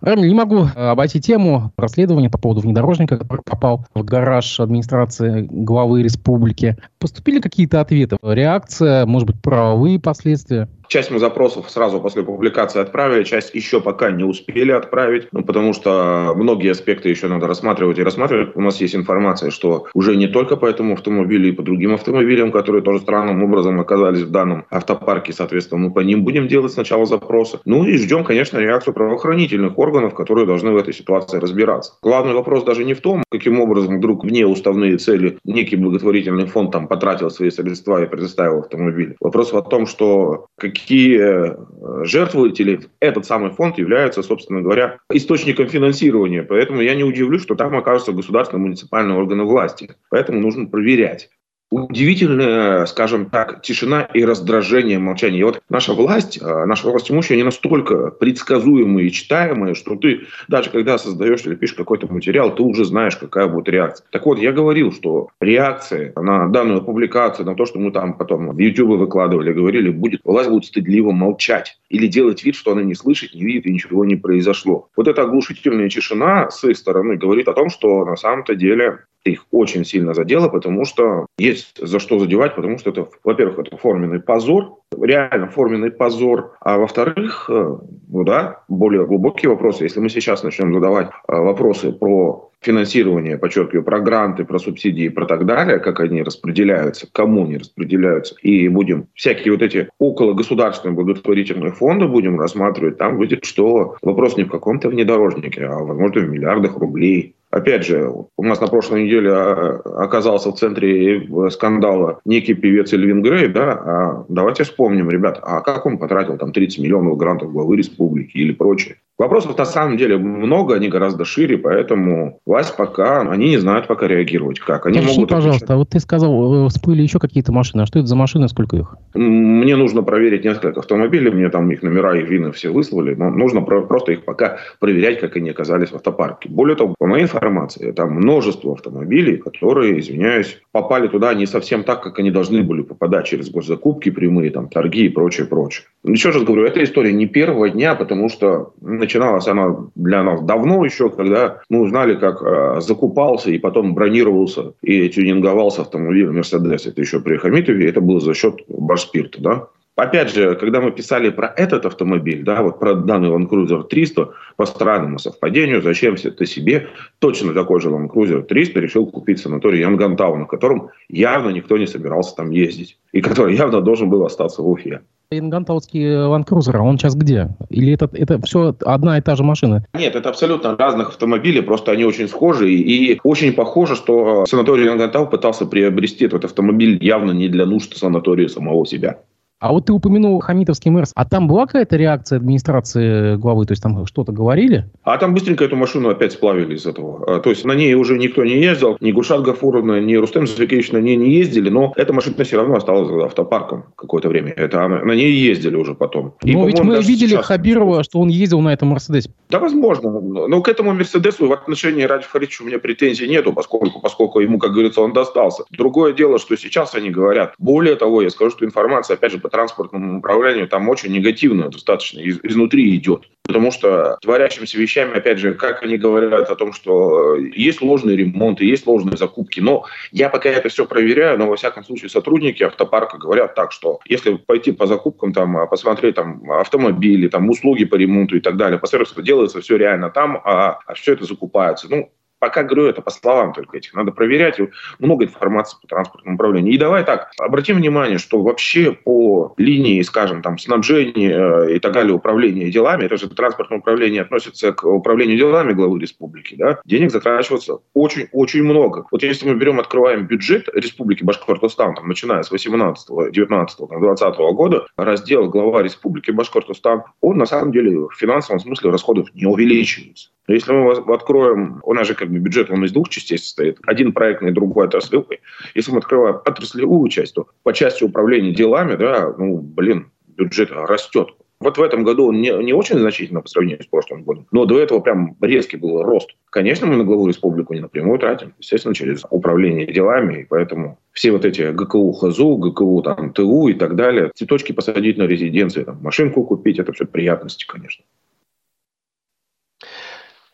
Не 0.00 0.34
могу 0.34 0.64
э, 0.64 0.68
обойти 0.90 1.20
тему 1.20 1.72
расследования 1.76 2.30
по 2.30 2.38
поводу 2.38 2.60
внедорожника, 2.60 3.18
который 3.18 3.42
попал 3.42 3.84
в 3.94 4.04
гараж 4.04 4.60
администрации 4.60 5.48
главы 5.50 6.02
республики. 6.02 6.76
Поступили 7.00 7.40
какие-то 7.40 7.80
ответы? 7.80 8.16
Реакция, 8.22 9.06
может 9.06 9.26
быть, 9.26 9.42
правовые 9.42 9.98
последствия? 9.98 10.68
Часть 10.88 11.10
мы 11.10 11.18
запросов 11.18 11.70
сразу 11.70 12.00
после 12.00 12.22
публикации 12.22 12.80
отправили, 12.80 13.22
часть 13.22 13.54
еще 13.54 13.80
пока 13.80 14.10
не 14.10 14.24
успели 14.24 14.72
отправить, 14.72 15.28
ну, 15.32 15.42
потому 15.44 15.74
что 15.74 16.32
многие 16.34 16.70
аспекты 16.70 17.10
еще 17.10 17.28
надо 17.28 17.46
рассматривать 17.46 17.98
и 17.98 18.02
рассматривать. 18.02 18.56
У 18.56 18.62
нас 18.62 18.80
есть 18.80 18.96
информация, 18.96 19.50
что 19.50 19.86
уже 19.92 20.16
не 20.16 20.28
только 20.28 20.56
по 20.56 20.64
этому 20.64 20.94
автомобилю, 20.94 21.50
и 21.50 21.52
по 21.52 21.62
другим 21.62 21.92
автомобилям, 21.92 22.50
которые 22.50 22.82
тоже 22.82 23.00
странным 23.00 23.42
образом 23.42 23.78
оказались 23.78 24.22
в 24.22 24.30
данном 24.30 24.64
автопарке, 24.70 25.34
соответственно, 25.34 25.82
мы 25.82 25.92
по 25.92 26.00
ним 26.00 26.24
будем 26.24 26.48
делать 26.48 26.72
сначала 26.72 27.04
запросы. 27.04 27.60
Ну 27.66 27.84
и 27.84 27.98
ждем, 27.98 28.24
конечно, 28.24 28.56
реакцию 28.56 28.94
правоохранительных 28.94 29.78
органов, 29.78 30.14
которые 30.14 30.46
должны 30.46 30.70
в 30.72 30.76
этой 30.78 30.94
ситуации 30.94 31.38
разбираться. 31.38 31.98
Главный 32.02 32.32
вопрос 32.32 32.64
даже 32.64 32.86
не 32.86 32.94
в 32.94 33.02
том, 33.02 33.22
каким 33.30 33.60
образом 33.60 33.98
вдруг 33.98 34.24
вне 34.24 34.46
уставные 34.46 34.96
цели 34.96 35.38
некий 35.44 35.76
благотворительный 35.76 36.46
фонд 36.46 36.70
там 36.70 36.88
потратил 36.88 37.28
свои 37.28 37.50
средства 37.50 38.02
и 38.02 38.06
предоставил 38.06 38.60
автомобиль. 38.60 39.16
Вопрос 39.20 39.52
в 39.52 39.62
том, 39.68 39.86
что 39.86 40.46
какие 40.56 40.77
какие 40.80 41.18
э, 41.20 42.04
жертвователи 42.04 42.80
этот 43.00 43.26
самый 43.26 43.50
фонд 43.50 43.78
являются, 43.78 44.22
собственно 44.22 44.62
говоря, 44.62 44.98
источником 45.12 45.68
финансирования. 45.68 46.42
Поэтому 46.42 46.80
я 46.80 46.94
не 46.94 47.04
удивлюсь, 47.04 47.42
что 47.42 47.54
там 47.54 47.76
окажутся 47.76 48.12
государственные 48.12 48.62
муниципальные 48.62 49.16
органы 49.18 49.44
власти. 49.44 49.90
Поэтому 50.10 50.40
нужно 50.40 50.66
проверять. 50.66 51.30
Удивительная, 51.70 52.86
скажем 52.86 53.26
так, 53.26 53.62
тишина 53.62 54.02
и 54.14 54.24
раздражение, 54.24 54.98
молчание. 54.98 55.40
И 55.40 55.44
вот 55.44 55.60
наша 55.68 55.92
власть, 55.92 56.38
а, 56.40 56.64
наша 56.66 56.88
власть 56.88 57.10
имущие, 57.10 57.34
они 57.36 57.42
настолько 57.42 58.10
предсказуемые 58.10 59.08
и 59.08 59.12
читаемые, 59.12 59.74
что 59.74 59.96
ты, 59.96 60.22
даже 60.48 60.70
когда 60.70 60.96
создаешь 60.98 61.44
или 61.44 61.54
пишешь 61.54 61.76
какой-то 61.76 62.10
материал, 62.12 62.54
ты 62.54 62.62
уже 62.62 62.84
знаешь, 62.84 63.16
какая 63.16 63.48
будет 63.48 63.68
реакция. 63.68 64.06
Так 64.10 64.24
вот, 64.24 64.38
я 64.38 64.52
говорил, 64.52 64.92
что 64.92 65.28
реакция 65.40 66.12
на 66.16 66.48
данную 66.48 66.82
публикацию, 66.82 67.44
на 67.46 67.54
то, 67.54 67.66
что 67.66 67.78
мы 67.78 67.90
там 67.90 68.14
потом 68.14 68.48
в 68.48 68.58
YouTube 68.58 68.98
выкладывали, 68.98 69.52
говорили, 69.52 69.90
будет, 69.90 70.20
власть 70.24 70.48
будет 70.48 70.64
стыдливо 70.64 71.12
молчать 71.12 71.78
или 71.90 72.06
делать 72.06 72.44
вид, 72.44 72.54
что 72.54 72.72
она 72.72 72.82
не 72.82 72.94
слышит, 72.94 73.34
не 73.34 73.44
видит 73.44 73.66
и 73.66 73.72
ничего 73.72 74.04
не 74.04 74.16
произошло. 74.16 74.88
Вот 74.96 75.08
эта 75.08 75.22
оглушительная 75.22 75.88
тишина 75.88 76.50
с 76.50 76.64
их 76.64 76.76
стороны 76.76 77.16
говорит 77.16 77.48
о 77.48 77.52
том, 77.52 77.68
что 77.68 78.04
на 78.04 78.16
самом-то 78.16 78.54
деле 78.54 79.00
их 79.24 79.44
очень 79.50 79.84
сильно 79.84 80.14
задело, 80.14 80.48
потому 80.48 80.84
что 80.84 81.26
есть 81.38 81.78
за 81.78 81.98
что 81.98 82.18
задевать, 82.18 82.54
потому 82.54 82.78
что 82.78 82.90
это, 82.90 83.08
во-первых, 83.24 83.58
это 83.58 83.76
форменный 83.76 84.20
позор, 84.20 84.78
реально 84.98 85.48
форменный 85.48 85.90
позор, 85.90 86.56
а 86.60 86.78
во-вторых, 86.78 87.46
э, 87.48 87.76
ну 88.08 88.24
да, 88.24 88.62
более 88.68 89.06
глубокие 89.06 89.50
вопросы. 89.50 89.84
Если 89.84 90.00
мы 90.00 90.08
сейчас 90.08 90.42
начнем 90.42 90.72
задавать 90.72 91.08
э, 91.08 91.36
вопросы 91.36 91.92
про 91.92 92.50
финансирование, 92.60 93.38
подчеркиваю, 93.38 93.84
про 93.84 94.00
гранты, 94.00 94.44
про 94.44 94.58
субсидии, 94.58 95.08
про 95.08 95.26
так 95.26 95.46
далее, 95.46 95.78
как 95.78 96.00
они 96.00 96.22
распределяются, 96.22 97.08
кому 97.12 97.44
они 97.44 97.58
распределяются, 97.58 98.34
и 98.42 98.68
будем 98.68 99.06
всякие 99.14 99.52
вот 99.52 99.62
эти 99.62 99.88
около 99.98 100.32
государственные 100.32 100.96
благотворительные 100.96 101.72
фонды 101.72 102.08
будем 102.08 102.40
рассматривать, 102.40 102.98
там 102.98 103.16
выйдет, 103.16 103.44
что 103.44 103.96
вопрос 104.02 104.36
не 104.36 104.44
в 104.44 104.50
каком-то 104.50 104.88
внедорожнике, 104.88 105.66
а, 105.66 105.78
возможно, 105.78 106.22
в 106.22 106.28
миллиардах 106.28 106.76
рублей. 106.78 107.34
Опять 107.50 107.86
же, 107.86 108.12
у 108.36 108.42
нас 108.42 108.60
на 108.60 108.66
прошлой 108.66 109.04
неделе 109.04 109.32
а, 109.32 109.80
оказался 110.04 110.50
в 110.50 110.56
центре 110.56 111.26
скандала 111.50 112.20
некий 112.26 112.54
певец 112.54 112.92
Эльвин 112.92 113.22
Грей, 113.22 113.48
да, 113.48 113.72
а 113.72 114.24
давайте 114.28 114.64
вспомним, 114.64 115.08
ребят, 115.08 115.40
а 115.42 115.62
как 115.62 115.86
он 115.86 115.96
потратил 115.96 116.36
там 116.36 116.52
30 116.52 116.80
миллионов 116.80 117.16
грантов 117.16 117.52
главы 117.52 117.76
республики 117.76 118.36
или 118.36 118.52
прочее. 118.52 118.96
Вопросов 119.18 119.58
на 119.58 119.64
самом 119.64 119.96
деле 119.96 120.16
много, 120.16 120.76
они 120.76 120.86
гораздо 120.86 121.24
шире, 121.24 121.58
поэтому 121.58 122.38
власть 122.46 122.76
пока, 122.76 123.22
они 123.22 123.48
не 123.48 123.56
знают 123.56 123.88
пока 123.88 124.06
реагировать 124.06 124.60
как. 124.60 124.86
Они 124.86 124.98
Уточни, 124.98 125.16
могут 125.16 125.30
пожалуйста, 125.30 125.76
вот 125.76 125.88
ты 125.88 125.98
сказал, 125.98 126.66
э, 126.66 126.68
всплыли 126.68 127.02
еще 127.02 127.18
какие-то 127.18 127.50
машины, 127.50 127.82
а 127.82 127.86
что 127.86 127.98
это 127.98 128.06
за 128.06 128.14
машины, 128.14 128.48
сколько 128.48 128.76
их? 128.76 128.94
Мне 129.14 129.74
нужно 129.74 130.04
проверить 130.04 130.44
несколько 130.44 130.78
автомобилей, 130.78 131.32
мне 131.32 131.48
там 131.48 131.68
их 131.72 131.82
номера 131.82 132.16
и 132.16 132.22
вины 132.22 132.52
все 132.52 132.70
выслали, 132.70 133.16
но 133.16 133.30
нужно 133.30 133.60
просто 133.62 134.12
их 134.12 134.24
пока 134.24 134.58
проверять, 134.78 135.18
как 135.18 135.34
они 135.34 135.50
оказались 135.50 135.90
в 135.90 135.96
автопарке. 135.96 136.48
Более 136.48 136.76
того, 136.76 136.94
по 136.96 137.08
моей 137.08 137.24
информации, 137.24 137.90
там 137.90 138.12
множество 138.12 138.74
автомобилей, 138.74 139.36
которые, 139.38 139.98
извиняюсь, 139.98 140.60
попали 140.70 141.08
туда 141.08 141.34
не 141.34 141.46
совсем 141.46 141.82
так, 141.82 142.04
как 142.04 142.20
они 142.20 142.30
должны 142.30 142.62
были 142.62 142.82
попадать 142.82 143.26
через 143.26 143.50
госзакупки 143.50 144.10
прямые, 144.10 144.52
там, 144.52 144.68
торги 144.68 145.06
и 145.06 145.08
прочее, 145.08 145.48
прочее. 145.48 145.86
Еще 146.04 146.30
раз 146.30 146.44
говорю, 146.44 146.64
эта 146.64 146.84
история 146.84 147.12
не 147.12 147.26
первого 147.26 147.68
дня, 147.68 147.96
потому 147.96 148.28
что 148.28 148.74
начиналась 149.08 149.48
она 149.48 149.74
для 149.94 150.22
нас 150.22 150.42
давно 150.42 150.84
еще, 150.84 151.08
когда 151.08 151.60
мы 151.70 151.80
узнали, 151.80 152.14
как 152.14 152.42
э, 152.42 152.80
закупался 152.80 153.50
и 153.50 153.58
потом 153.58 153.94
бронировался 153.94 154.74
и 154.82 155.08
тюнинговался 155.08 155.80
автомобиль 155.80 156.30
Мерседес. 156.30 156.86
Это 156.86 157.00
еще 157.00 157.20
при 157.20 157.38
Хамитове, 157.38 157.88
это 157.88 158.02
было 158.02 158.20
за 158.20 158.34
счет 158.34 158.60
Башспирта, 158.68 159.40
да. 159.40 159.66
Опять 159.96 160.32
же, 160.32 160.54
когда 160.54 160.80
мы 160.80 160.92
писали 160.92 161.30
про 161.30 161.52
этот 161.56 161.86
автомобиль, 161.86 162.44
да, 162.44 162.62
вот 162.62 162.78
про 162.78 162.94
данный 162.94 163.30
Land 163.30 163.48
Cruiser 163.48 163.82
300, 163.82 164.30
по 164.56 164.66
странному 164.66 165.18
совпадению, 165.18 165.82
зачем 165.82 166.14
ты 166.16 166.46
себе 166.46 166.88
точно 167.18 167.52
такой 167.54 167.80
же 167.80 167.88
Land 167.88 168.08
Cruiser 168.08 168.42
300 168.42 168.78
решил 168.80 169.06
купить 169.06 169.40
санаторий 169.40 169.80
Янгантаун, 169.80 170.40
на 170.40 170.46
котором 170.46 170.90
явно 171.08 171.48
никто 171.48 171.78
не 171.78 171.86
собирался 171.86 172.36
там 172.36 172.50
ездить, 172.50 172.98
и 173.12 173.20
который 173.22 173.56
явно 173.56 173.80
должен 173.80 174.08
был 174.10 174.24
остаться 174.24 174.62
в 174.62 174.68
Уфе. 174.68 175.00
Ингантаутский 175.30 176.02
Land 176.02 176.46
Cruiser, 176.46 176.78
он 176.78 176.98
сейчас 176.98 177.14
где? 177.14 177.50
Или 177.68 177.92
это, 177.92 178.08
это 178.14 178.40
все 178.40 178.74
одна 178.80 179.18
и 179.18 179.20
та 179.20 179.36
же 179.36 179.44
машина? 179.44 179.84
Нет, 179.92 180.16
это 180.16 180.30
абсолютно 180.30 180.74
разных 180.74 181.08
автомобилей, 181.08 181.60
просто 181.60 181.92
они 181.92 182.04
очень 182.04 182.28
схожи. 182.28 182.72
И 182.72 183.20
очень 183.24 183.52
похоже, 183.52 183.94
что 183.94 184.46
санаторий 184.46 184.88
Ингантау 184.88 185.26
пытался 185.26 185.66
приобрести 185.66 186.24
этот 186.24 186.46
автомобиль 186.46 186.98
явно 187.04 187.32
не 187.32 187.48
для 187.48 187.66
нужд 187.66 187.94
санатория 187.94 188.48
самого 188.48 188.86
себя. 188.86 189.18
А 189.60 189.72
вот 189.72 189.86
ты 189.86 189.92
упомянул 189.92 190.38
Хамитовский 190.38 190.90
мэрс. 190.90 191.10
А 191.16 191.24
там 191.24 191.48
была 191.48 191.66
какая-то 191.66 191.96
реакция 191.96 192.36
администрации 192.36 193.34
главы? 193.34 193.66
То 193.66 193.72
есть 193.72 193.82
там 193.82 194.06
что-то 194.06 194.30
говорили? 194.30 194.88
А 195.02 195.18
там 195.18 195.34
быстренько 195.34 195.64
эту 195.64 195.74
машину 195.74 196.10
опять 196.10 196.32
сплавили 196.32 196.76
из 196.76 196.86
этого. 196.86 197.24
А, 197.26 197.40
то 197.40 197.50
есть 197.50 197.64
на 197.64 197.72
ней 197.72 197.92
уже 197.94 198.18
никто 198.18 198.44
не 198.44 198.60
ездил. 198.60 198.96
Ни 199.00 199.10
Гушат 199.10 199.42
Гафуровна, 199.42 200.00
ни 200.00 200.14
Рустем 200.14 200.46
Зазекевич 200.46 200.92
на 200.92 200.98
ней 200.98 201.16
не 201.16 201.32
ездили. 201.32 201.70
Но 201.70 201.92
эта 201.96 202.12
машина 202.12 202.44
все 202.44 202.56
равно 202.56 202.76
осталась 202.76 203.10
автопарком 203.24 203.86
какое-то 203.96 204.28
время. 204.28 204.52
Это 204.52 204.86
на 204.86 205.12
ней 205.12 205.32
ездили 205.32 205.74
уже 205.74 205.96
потом. 205.96 206.34
И, 206.44 206.54
но 206.54 206.66
ведь 206.66 206.80
мы 206.80 207.00
видели 207.02 207.30
сейчас... 207.30 207.46
Хабирова, 207.46 208.04
что 208.04 208.20
он 208.20 208.28
ездил 208.28 208.60
на 208.60 208.72
этом 208.72 208.88
Мерседесе. 208.88 209.30
Да, 209.50 209.58
возможно. 209.58 210.20
Но 210.20 210.62
к 210.62 210.68
этому 210.68 210.92
Мерседесу 210.92 211.48
в 211.48 211.52
отношении 211.52 212.02
Ради 212.02 212.24
Фаридовича 212.24 212.62
у 212.62 212.66
меня 212.68 212.78
претензий 212.78 213.26
нету, 213.26 213.52
поскольку, 213.52 214.00
поскольку 214.00 214.38
ему, 214.38 214.58
как 214.58 214.70
говорится, 214.70 215.00
он 215.00 215.12
достался. 215.12 215.64
Другое 215.70 216.12
дело, 216.12 216.38
что 216.38 216.56
сейчас 216.56 216.94
они 216.94 217.10
говорят. 217.10 217.54
Более 217.58 217.96
того, 217.96 218.22
я 218.22 218.30
скажу, 218.30 218.52
что 218.52 218.64
информация, 218.64 219.14
опять 219.14 219.32
же, 219.32 219.47
по 219.48 219.56
транспортному 219.56 220.18
управлению 220.18 220.68
там 220.68 220.88
очень 220.88 221.10
негативная 221.10 221.68
достаточно, 221.68 222.20
из, 222.20 222.38
изнутри 222.42 222.94
идет. 222.96 223.28
Потому 223.44 223.70
что 223.70 224.18
творящимися 224.20 224.76
вещами, 224.76 225.16
опять 225.16 225.38
же, 225.38 225.54
как 225.54 225.82
они 225.82 225.96
говорят 225.96 226.50
о 226.50 226.54
том, 226.54 226.74
что 226.74 227.34
есть 227.36 227.80
ложные 227.80 228.14
ремонты, 228.14 228.66
есть 228.66 228.86
ложные 228.86 229.16
закупки. 229.16 229.60
Но 229.60 229.86
я 230.12 230.28
пока 230.28 230.50
это 230.50 230.68
все 230.68 230.84
проверяю, 230.84 231.38
но 231.38 231.48
во 231.48 231.56
всяком 231.56 231.82
случае 231.82 232.10
сотрудники 232.10 232.62
автопарка 232.62 233.16
говорят 233.16 233.54
так, 233.54 233.72
что 233.72 234.00
если 234.04 234.34
пойти 234.34 234.72
по 234.72 234.86
закупкам, 234.86 235.32
там, 235.32 235.66
посмотреть 235.70 236.16
там, 236.16 236.50
автомобили, 236.50 237.28
там, 237.28 237.48
услуги 237.48 237.86
по 237.86 237.94
ремонту 237.94 238.36
и 238.36 238.40
так 238.40 238.58
далее, 238.58 238.78
посмотреть, 238.78 239.08
что 239.08 239.22
делается 239.22 239.62
все 239.62 239.78
реально 239.78 240.10
там, 240.10 240.42
а, 240.44 240.80
а 240.86 240.92
все 240.92 241.14
это 241.14 241.24
закупается. 241.24 241.86
Ну, 241.88 242.10
Пока 242.38 242.62
говорю 242.62 242.86
это 242.86 243.02
по 243.02 243.10
словам 243.10 243.52
только 243.52 243.76
этих. 243.78 243.94
Надо 243.94 244.12
проверять. 244.12 244.60
Много 244.98 245.24
информации 245.24 245.76
по 245.80 245.88
транспортному 245.88 246.36
управлению. 246.36 246.72
И 246.72 246.78
давай 246.78 247.04
так, 247.04 247.32
обратим 247.38 247.76
внимание, 247.76 248.18
что 248.18 248.42
вообще 248.42 248.92
по 248.92 249.54
линии, 249.56 250.02
скажем, 250.02 250.42
там, 250.42 250.58
снабжения 250.58 251.66
э, 251.66 251.76
и 251.76 251.78
так 251.78 251.92
далее, 251.92 252.14
управления 252.14 252.70
делами, 252.70 253.04
это 253.04 253.16
же 253.16 253.28
транспортное 253.28 253.78
управление 253.78 254.22
относится 254.22 254.72
к 254.72 254.84
управлению 254.84 255.36
делами 255.36 255.72
главы 255.72 255.98
республики, 256.00 256.54
да, 256.54 256.80
денег 256.84 257.10
затрачивается 257.10 257.78
очень-очень 257.94 258.62
много. 258.62 259.06
Вот 259.10 259.22
если 259.22 259.48
мы 259.48 259.56
берем, 259.56 259.80
открываем 259.80 260.26
бюджет 260.26 260.68
Республики 260.74 261.24
Башкортостан, 261.24 261.94
там, 261.94 262.08
начиная 262.08 262.42
с 262.42 262.50
18, 262.50 263.32
19, 263.32 263.78
20 263.78 264.36
года, 264.54 264.86
раздел 264.96 265.48
глава 265.48 265.82
Республики 265.82 266.30
Башкортостан, 266.30 267.02
он 267.20 267.38
на 267.38 267.46
самом 267.46 267.72
деле 267.72 268.06
в 268.06 268.14
финансовом 268.16 268.60
смысле 268.60 268.90
расходов 268.90 269.28
не 269.34 269.46
увеличивается. 269.46 270.30
Но 270.48 270.54
если 270.54 270.72
мы 270.72 270.92
откроем, 271.14 271.80
у 271.84 271.92
нас 271.92 272.08
же 272.08 272.14
как 272.14 272.30
бы 272.30 272.38
бюджет, 272.38 272.70
он 272.70 272.84
из 272.84 272.92
двух 272.92 273.10
частей 273.10 273.38
состоит, 273.38 273.78
один 273.86 274.12
проектный, 274.12 274.50
другой 274.50 274.86
отраслевый. 274.86 275.40
Если 275.74 275.92
мы 275.92 275.98
открываем 275.98 276.36
отраслевую 276.44 277.08
часть, 277.10 277.34
то 277.34 277.48
по 277.62 277.72
части 277.74 278.02
управления 278.02 278.52
делами, 278.52 278.96
да, 278.96 279.34
ну, 279.36 279.58
блин, 279.58 280.10
бюджет 280.26 280.70
растет. 280.72 281.28
Вот 281.60 281.76
в 281.76 281.82
этом 281.82 282.04
году 282.04 282.28
он 282.28 282.40
не, 282.40 282.52
не 282.62 282.72
очень 282.72 282.98
значительно 282.98 283.40
по 283.40 283.48
сравнению 283.48 283.82
с 283.82 283.86
прошлым 283.88 284.22
годом, 284.22 284.46
но 284.52 284.64
до 284.64 284.78
этого 284.78 285.00
прям 285.00 285.36
резкий 285.40 285.76
был 285.76 286.02
рост. 286.02 286.30
Конечно, 286.50 286.86
мы 286.86 286.96
на 286.96 287.04
главу 287.04 287.26
республику 287.26 287.74
не 287.74 287.80
напрямую 287.80 288.18
тратим, 288.20 288.54
естественно, 288.58 288.94
через 288.94 289.24
управление 289.28 289.92
делами, 289.92 290.42
и 290.42 290.44
поэтому 290.44 290.98
все 291.12 291.32
вот 291.32 291.44
эти 291.44 291.72
ГКУ 291.72 292.12
ХАЗУ, 292.12 292.56
ГКУ 292.58 293.02
там, 293.02 293.32
ТУ 293.32 293.68
и 293.68 293.74
так 293.74 293.96
далее, 293.96 294.30
цветочки 294.36 294.70
посадить 294.70 295.18
на 295.18 295.24
резиденции, 295.24 295.82
там, 295.82 295.98
машинку 296.00 296.44
купить, 296.44 296.78
это 296.78 296.92
все 296.92 297.06
приятности, 297.06 297.66
конечно. 297.66 298.04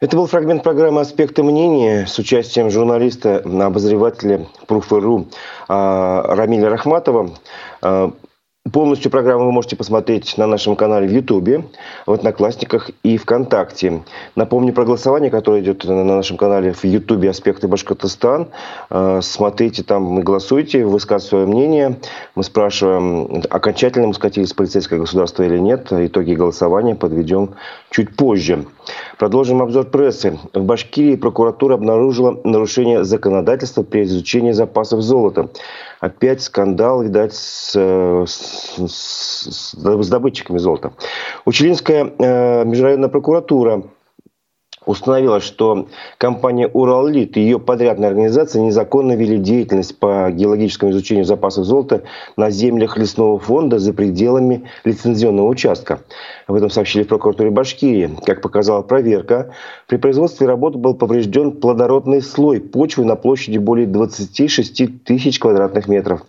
Это 0.05 0.19
был 0.19 0.27
фрагмент 0.27 0.62
программы 0.62 1.01
«Аспекты 1.01 1.43
мнения» 1.43 2.05
с 2.07 2.19
участием 2.19 2.69
журналиста, 2.69 3.38
обозревателя 3.38 4.47
Пруф.ру 4.67 5.29
а, 5.67 6.35
Рамиля 6.37 6.69
Рахматова. 6.69 7.31
Полностью 8.72 9.11
программу 9.11 9.44
вы 9.44 9.53
можете 9.53 9.77
посмотреть 9.77 10.38
на 10.38 10.46
нашем 10.46 10.74
канале 10.74 11.07
в 11.07 11.11
Ютубе, 11.11 11.66
в 12.07 12.12
Одноклассниках 12.12 12.90
и 13.03 13.18
ВКонтакте. 13.18 14.03
Напомню 14.37 14.72
про 14.72 14.87
голосование, 14.87 15.31
которое 15.31 15.61
идет 15.61 15.85
на 15.85 16.03
нашем 16.03 16.38
канале 16.38 16.72
в 16.72 16.83
Ютубе 16.83 17.29
«Аспекты 17.29 17.68
Башкортостан». 17.68 18.48
Э, 18.88 19.20
смотрите 19.20 19.83
там, 19.83 20.18
голосуйте, 20.20 20.87
высказывайте 20.87 21.29
свое 21.29 21.46
мнение. 21.46 21.98
Мы 22.37 22.42
спрашиваем, 22.42 23.42
окончательно 23.50 24.07
мы 24.07 24.14
скатились 24.14 24.55
в 24.55 24.57
полицейское 24.57 24.98
государство 24.98 25.42
или 25.42 25.59
нет. 25.59 25.88
Итоги 25.92 26.33
голосования 26.33 26.94
подведем 26.94 27.57
чуть 27.90 28.16
позже. 28.16 28.64
Продолжим 29.18 29.61
обзор 29.61 29.85
прессы. 29.90 30.38
В 30.55 30.62
Башкирии 30.62 31.16
прокуратура 31.16 31.74
обнаружила 31.74 32.40
нарушение 32.44 33.05
законодательства 33.05 33.83
при 33.83 34.05
изучении 34.05 34.53
запасов 34.53 35.03
золота. 35.03 35.50
Опять 36.05 36.43
скандал, 36.43 37.03
видать, 37.03 37.33
с, 37.33 37.73
с, 37.73 38.77
с, 38.77 39.75
с 39.75 40.09
добытчиками 40.11 40.59
золота. 40.59 40.93
Учелинская 41.47 42.12
э, 42.19 42.64
межрайонная 42.67 43.09
прокуратура 43.09 43.85
установила, 44.85 45.40
что 45.40 45.88
компания 46.19 46.69
«Ураллит» 46.69 47.38
и 47.38 47.40
ее 47.40 47.59
подрядная 47.59 48.11
организация 48.11 48.61
незаконно 48.61 49.12
вели 49.17 49.38
деятельность 49.38 49.99
по 49.99 50.31
геологическому 50.31 50.93
изучению 50.93 51.25
запасов 51.25 51.64
золота 51.64 52.03
на 52.37 52.51
землях 52.51 52.99
лесного 52.99 53.38
фонда 53.38 53.79
за 53.79 53.95
пределами 53.95 54.64
лицензионного 54.85 55.49
участка. 55.49 56.01
Об 56.46 56.57
этом 56.57 56.68
сообщили 56.70 57.04
в 57.04 57.09
прокуратуре 57.09 57.50
Башкирии. 57.50 58.11
Как 58.24 58.42
показала 58.42 58.83
проверка, 58.83 59.54
при 59.88 59.96
производстве 59.96 60.46
работ 60.46 60.76
был 60.76 60.94
поврежден 60.94 61.52
плодородный 61.52 62.20
слой 62.20 62.61
почвы 62.61 63.04
на 63.04 63.16
площади 63.16 63.59
более 63.59 63.87
26 63.87 65.04
тысяч 65.04 65.38
квадратных 65.38 65.88
метров. 65.88 66.22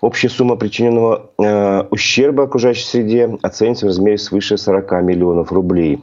Общая 0.00 0.28
сумма 0.28 0.56
причиненного 0.56 1.30
э, 1.38 1.82
ущерба 1.90 2.44
окружающей 2.44 2.84
среде 2.84 3.38
оценится 3.42 3.86
в 3.86 3.88
размере 3.88 4.18
свыше 4.18 4.58
40 4.58 5.02
миллионов 5.02 5.52
рублей. 5.52 6.02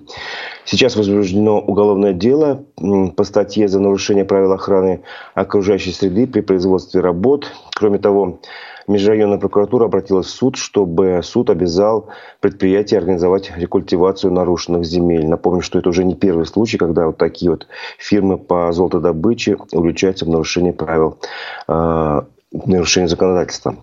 Сейчас 0.65 0.95
возбуждено 0.95 1.59
уголовное 1.59 2.13
дело 2.13 2.63
по 3.15 3.23
статье 3.23 3.67
за 3.67 3.79
нарушение 3.79 4.25
правил 4.25 4.53
охраны 4.53 5.01
окружающей 5.35 5.91
среды 5.91 6.25
при 6.25 6.41
производстве 6.41 7.01
работ. 7.01 7.51
Кроме 7.75 7.99
того, 7.99 8.39
Межрайонная 8.87 9.37
прокуратура 9.37 9.85
обратилась 9.85 10.27
в 10.27 10.31
суд, 10.31 10.55
чтобы 10.55 11.21
суд 11.23 11.49
обязал 11.49 12.09
предприятие 12.39 12.97
организовать 12.99 13.51
рекультивацию 13.55 14.31
нарушенных 14.33 14.85
земель. 14.85 15.27
Напомню, 15.27 15.61
что 15.61 15.79
это 15.79 15.89
уже 15.89 16.03
не 16.03 16.15
первый 16.15 16.45
случай, 16.45 16.77
когда 16.77 17.07
вот 17.07 17.17
такие 17.17 17.51
вот 17.51 17.67
фирмы 17.97 18.37
по 18.37 18.71
золотодобыче 18.71 19.57
увлечаются 19.71 20.25
в 20.25 20.29
нарушении 20.29 20.71
правил, 20.71 21.17
э, 21.67 22.21
нарушение 22.51 23.07
законодательства. 23.07 23.75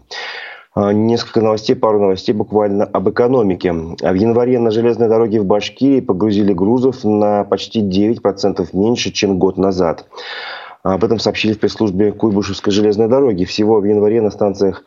А, 0.73 0.93
несколько 0.93 1.41
новостей, 1.41 1.75
пару 1.75 2.01
новостей 2.01 2.33
буквально 2.33 2.85
об 2.85 3.11
экономике. 3.11 3.73
В 3.73 4.15
январе 4.15 4.59
на 4.61 4.71
железной 4.71 5.09
дороге 5.09 5.41
в 5.41 5.45
Башкирии 5.45 6.01
погрузили 6.01 6.53
грузов 6.53 7.03
на 7.03 7.43
почти 7.43 7.81
9% 7.81 8.69
меньше, 8.73 9.11
чем 9.11 9.39
год 9.39 9.59
назад. 9.59 10.07
Об 10.83 11.05
этом 11.05 11.19
сообщили 11.19 11.53
в 11.53 11.61
пресс-службе 11.61 12.13
Куйбышевской 12.13 12.73
железной 12.73 13.09
дороги. 13.09 13.45
Всего 13.45 13.81
в 13.81 13.85
январе 13.85 14.23
на 14.23 14.31
станциях 14.31 14.85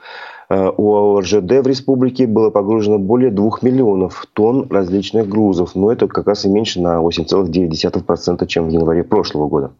э, 0.50 0.70
УАО 0.76 1.20
РЖД 1.20 1.64
в 1.64 1.68
республике 1.68 2.26
было 2.26 2.50
погружено 2.50 2.98
более 2.98 3.30
2 3.30 3.60
миллионов 3.62 4.26
тонн 4.34 4.68
различных 4.72 5.30
грузов. 5.30 5.76
Но 5.76 5.92
это 5.92 6.08
как 6.08 6.28
раз 6.28 6.46
и 6.46 6.50
меньше 6.50 6.82
на 6.82 7.00
8,9%, 7.02 8.48
чем 8.48 8.70
в 8.70 8.72
январе 8.72 9.04
прошлого 9.04 9.48
года. 9.48 9.72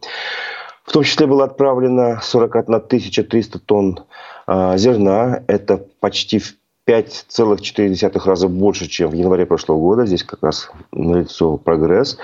В 0.84 0.92
том 0.92 1.02
числе 1.02 1.26
было 1.26 1.44
отправлено 1.44 2.20
41 2.22 2.80
300 2.80 3.58
тонн 3.58 4.00
э, 4.46 4.78
зерна. 4.78 5.42
Это 5.48 5.84
почти 5.98 6.38
в 6.38 6.54
5,4 6.86 8.24
раза 8.24 8.48
больше, 8.48 8.88
чем 8.88 9.10
в 9.10 9.14
январе 9.14 9.46
прошлого 9.46 9.78
года. 9.78 10.06
Здесь 10.06 10.22
как 10.22 10.42
раз 10.42 10.70
налицо 10.92 11.56
прогресс. 11.56 12.18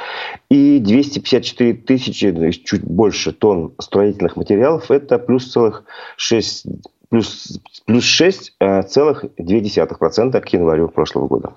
И 0.51 0.79
254 0.79 1.75
тысячи, 1.75 2.53
чуть 2.53 2.85
больше 2.85 3.33
тонн 3.33 3.73
строительных 3.79 4.37
материалов. 4.37 4.91
Это 4.91 5.19
плюс 5.19 5.51
целых 5.51 5.85
6 6.17 6.67
плюс, 7.11 7.61
плюс 7.87 8.05
6,2% 8.05 10.41
к 10.41 10.49
январю 10.49 10.89
прошлого 10.89 11.29
года. 11.29 11.53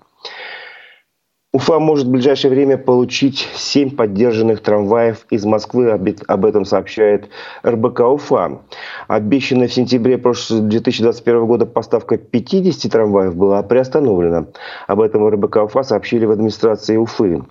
Уфа 1.55 1.77
может 1.77 2.07
в 2.07 2.09
ближайшее 2.09 2.49
время 2.49 2.79
получить 2.79 3.47
7 3.53 3.95
поддержанных 3.95 4.61
трамваев 4.61 5.27
из 5.29 5.45
Москвы. 5.45 5.91
Об 5.91 6.45
этом 6.45 6.65
сообщает 6.65 7.29
РБК 7.63 7.99
Уфа. 7.99 8.61
Обещанная 9.07 9.67
в 9.67 9.73
сентябре 9.73 10.17
2021 10.17 11.45
года 11.45 11.67
поставка 11.67 12.17
50 12.17 12.91
трамваев 12.91 13.35
была 13.35 13.61
приостановлена. 13.61 14.47
Об 14.87 14.99
этом 14.99 15.27
РБК 15.27 15.57
Уфа 15.57 15.83
сообщили 15.83 16.25
в 16.25 16.31
администрации 16.31 16.97
Уфы. 16.97 17.43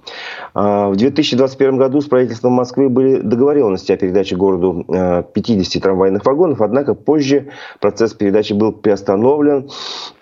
А, 0.53 0.89
в 0.89 0.97
2021 0.97 1.77
году 1.77 2.01
с 2.01 2.07
правительством 2.07 2.55
Москвы 2.55 2.89
были 2.89 3.21
договоренности 3.21 3.93
о 3.93 3.97
передаче 3.97 4.35
городу 4.35 4.85
50 5.33 5.77
а, 5.77 5.81
трамвайных 5.81 6.27
вагонов, 6.27 6.61
однако 6.61 6.95
позже 6.95 7.53
процесс 7.79 8.15
передачи 8.15 8.53
был 8.53 8.73
приостановлен 8.73 9.69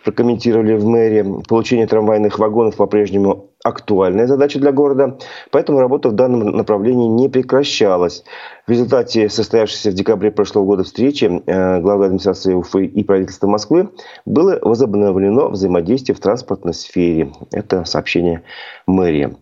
прокомментировали 0.05 0.77
в 0.77 0.87
мэрии. 0.87 1.43
Получение 1.49 1.87
трамвайных 1.87 2.39
вагонов 2.39 2.77
по-прежнему 2.77 3.50
актуальная 3.63 4.27
задача 4.27 4.59
для 4.59 4.73
города, 4.73 5.19
поэтому 5.51 5.81
работа 5.81 6.09
в 6.09 6.13
данном 6.13 6.57
направлении 6.57 7.09
не 7.09 7.29
прекращалась. 7.29 8.25
В 8.67 8.71
результате 8.71 9.29
состоявшейся 9.29 9.91
в 9.91 9.95
декабре 9.95 10.31
прошлого 10.31 10.65
года 10.65 10.85
встречи 10.85 11.25
э, 11.25 11.81
главы 11.81 12.07
администрации 12.07 12.55
Уфы 12.55 12.87
и 12.87 13.03
правительства 13.03 13.49
Москвы 13.49 13.91
было 14.25 14.59
возобновлено 14.63 15.49
взаимодействие 15.49 16.15
в 16.15 16.21
транспортной 16.21 16.73
сфере. 16.73 17.33
Это 17.51 17.85
сообщение 17.85 18.43
мэрии. 18.87 19.37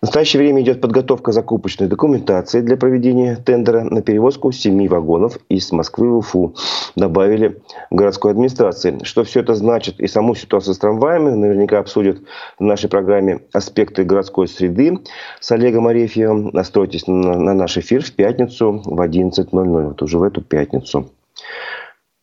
В 0.00 0.06
настоящее 0.06 0.42
время 0.42 0.62
идет 0.62 0.80
подготовка 0.80 1.32
закупочной 1.32 1.86
документации 1.86 2.60
для 2.60 2.76
проведения 2.76 3.36
тендера 3.36 3.84
на 3.84 4.02
перевозку 4.02 4.50
семи 4.52 4.88
вагонов 4.88 5.38
из 5.48 5.70
Москвы 5.70 6.10
в 6.10 6.16
Уфу, 6.16 6.56
добавили 6.96 7.62
в 7.90 7.94
городской 7.94 8.32
администрации. 8.32 8.98
Что 9.04 9.22
все 9.22 9.40
это 9.40 9.54
значит 9.54 10.00
и 10.00 10.08
саму 10.08 10.34
ситуацию 10.34 10.74
с 10.74 10.78
трамваями, 10.78 11.30
наверняка 11.30 11.78
обсудят 11.78 12.18
в 12.58 12.64
нашей 12.64 12.90
программе 12.90 13.42
«Аспекты 13.62 14.02
городской 14.04 14.48
среды» 14.48 14.98
с 15.40 15.52
Олегом 15.52 15.86
Арефьевым. 15.86 16.50
Настройтесь 16.52 17.06
на, 17.06 17.38
на 17.38 17.54
наш 17.54 17.78
эфир 17.78 18.04
в 18.04 18.12
пятницу 18.12 18.82
в 18.84 19.00
11.00, 19.00 19.88
вот 19.88 20.02
уже 20.02 20.18
в 20.18 20.22
эту 20.24 20.42
пятницу. 20.42 21.10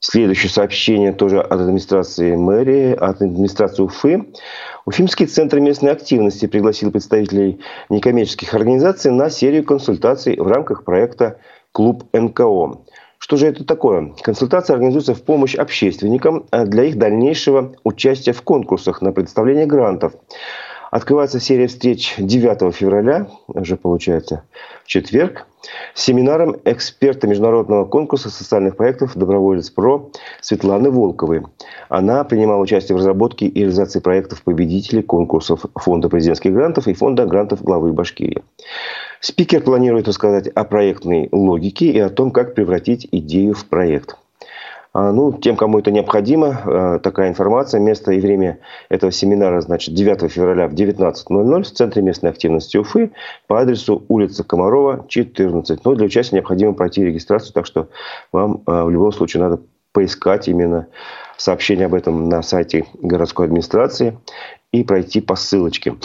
Следующее 0.01 0.49
сообщение 0.49 1.11
тоже 1.11 1.41
от 1.41 1.59
администрации 1.59 2.35
мэрии, 2.35 2.93
от 2.93 3.21
администрации 3.21 3.83
Уфы. 3.83 4.27
Уфимский 4.85 5.25
центр 5.25 5.59
местной 5.59 5.91
активности 5.91 6.45
пригласил 6.45 6.91
представителей 6.91 7.59
некоммерческих 7.89 8.53
организаций 8.53 9.11
на 9.11 9.29
серию 9.29 9.63
консультаций 9.63 10.37
в 10.37 10.47
рамках 10.47 10.83
проекта 10.83 11.39
«Клуб 11.73 12.05
НКО». 12.13 12.79
Что 13.17 13.35
же 13.35 13.47
это 13.47 13.65
такое? 13.65 14.13
Консультация 14.21 14.73
организуется 14.75 15.13
в 15.13 15.21
помощь 15.21 15.55
общественникам 15.55 16.45
для 16.51 16.85
их 16.85 16.97
дальнейшего 16.97 17.75
участия 17.83 18.31
в 18.31 18.41
конкурсах 18.41 19.01
на 19.01 19.11
предоставление 19.11 19.65
грантов. 19.65 20.13
Открывается 20.91 21.39
серия 21.39 21.67
встреч 21.67 22.15
9 22.17 22.73
февраля, 22.73 23.27
уже 23.47 23.75
получается 23.77 24.43
в 24.83 24.87
четверг, 24.87 25.45
с 25.93 26.01
семинаром 26.01 26.55
эксперта 26.65 27.27
международного 27.27 27.85
конкурса 27.85 28.29
социальных 28.29 28.75
проектов 28.75 29.15
«Доброволец 29.15 29.69
ПРО» 29.69 30.09
Светланы 30.41 30.89
Волковой. 30.89 31.43
Она 31.89 32.23
принимала 32.23 32.61
участие 32.61 32.95
в 32.95 32.99
разработке 32.99 33.45
и 33.45 33.59
реализации 33.59 33.99
проектов 33.99 34.41
победителей 34.41 35.03
конкурсов 35.03 35.65
Фонда 35.75 36.09
президентских 36.09 36.53
грантов 36.53 36.87
и 36.87 36.93
Фонда 36.93 37.25
грантов 37.25 37.61
главы 37.61 37.93
Башкирии. 37.93 38.41
Спикер 39.19 39.61
планирует 39.61 40.07
рассказать 40.07 40.47
о 40.47 40.63
проектной 40.63 41.29
логике 41.31 41.91
и 41.91 41.99
о 41.99 42.09
том, 42.09 42.31
как 42.31 42.55
превратить 42.55 43.07
идею 43.11 43.53
в 43.53 43.65
проект– 43.65 44.15
ну, 45.11 45.33
тем, 45.33 45.55
кому 45.55 45.79
это 45.79 45.91
необходимо, 45.91 46.61
э, 46.65 46.99
такая 47.01 47.29
информация, 47.29 47.79
место 47.79 48.11
и 48.11 48.19
время 48.19 48.59
этого 48.89 49.11
семинара, 49.11 49.61
значит, 49.61 49.93
9 49.93 50.31
февраля 50.31 50.67
в 50.67 50.73
19.00 50.73 51.63
в 51.63 51.71
Центре 51.71 52.01
местной 52.01 52.31
активности 52.31 52.77
Уфы 52.77 53.11
по 53.47 53.59
адресу 53.59 54.03
улица 54.07 54.43
Комарова, 54.43 55.05
14. 55.07 55.85
Но 55.85 55.95
для 55.95 56.05
участия 56.05 56.37
необходимо 56.37 56.73
пройти 56.73 57.03
регистрацию, 57.03 57.53
так 57.53 57.65
что 57.65 57.89
вам 58.31 58.63
э, 58.65 58.83
в 58.83 58.89
любом 58.89 59.11
случае 59.11 59.43
надо 59.43 59.61
поискать 59.91 60.47
именно 60.47 60.87
сообщение 61.37 61.85
об 61.85 61.93
этом 61.93 62.29
на 62.29 62.41
сайте 62.41 62.85
городской 63.01 63.45
администрации 63.45 64.17
и 64.71 64.83
пройти 64.83 65.21
по 65.21 65.35
ссылочке. 65.35 65.95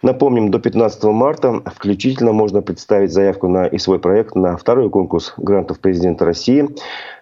Напомним, 0.00 0.50
до 0.50 0.60
15 0.60 1.02
марта 1.04 1.60
включительно 1.74 2.32
можно 2.32 2.62
представить 2.62 3.12
заявку 3.12 3.48
на 3.48 3.66
и 3.66 3.78
свой 3.78 3.98
проект 3.98 4.36
на 4.36 4.56
второй 4.56 4.90
конкурс 4.90 5.34
грантов 5.36 5.80
президента 5.80 6.24
России 6.24 6.68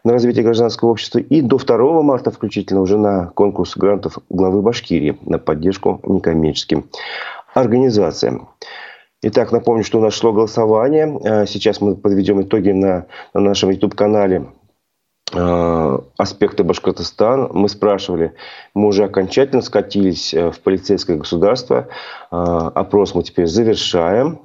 на 0.04 0.12
развитие 0.12 0.44
гражданского 0.44 0.90
общества 0.90 1.18
и 1.18 1.40
до 1.40 1.56
2 1.56 2.02
марта 2.02 2.30
включительно 2.30 2.82
уже 2.82 2.98
на 2.98 3.28
конкурс 3.34 3.76
грантов 3.76 4.18
главы 4.28 4.60
Башкирии 4.60 5.18
на 5.24 5.38
поддержку 5.38 6.00
некоммерческим 6.04 6.84
организациям. 7.54 8.50
Итак, 9.22 9.52
напомню, 9.52 9.82
что 9.82 9.98
у 9.98 10.02
нас 10.02 10.12
шло 10.12 10.32
голосование. 10.32 11.18
А 11.24 11.46
сейчас 11.46 11.80
мы 11.80 11.96
подведем 11.96 12.42
итоги 12.42 12.72
на, 12.72 13.06
на 13.32 13.40
нашем 13.40 13.70
YouTube-канале 13.70 14.44
Э, 14.44 14.65
аспекты 15.32 16.62
Башкортостана. 16.62 17.48
Мы 17.52 17.68
спрашивали, 17.68 18.34
мы 18.74 18.88
уже 18.88 19.04
окончательно 19.04 19.60
скатились 19.60 20.32
э, 20.32 20.50
в 20.50 20.60
полицейское 20.60 21.16
государство. 21.16 21.88
Э, 22.30 22.70
опрос 22.74 23.14
мы 23.14 23.24
теперь 23.24 23.46
завершаем. 23.46 24.40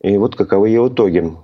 И 0.00 0.16
вот 0.16 0.36
каковы 0.36 0.70
его 0.70 0.88
итоги. 0.88 1.36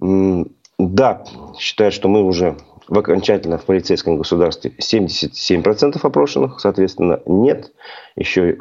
Да, 0.00 1.24
считают, 1.58 1.94
что 1.94 2.08
мы 2.08 2.22
уже 2.22 2.56
в 2.88 2.98
окончательно 2.98 3.58
в 3.58 3.64
полицейском 3.64 4.18
государстве 4.18 4.72
77% 4.78 5.98
опрошенных, 6.02 6.60
соответственно, 6.60 7.20
нет. 7.26 7.72
Еще 8.16 8.58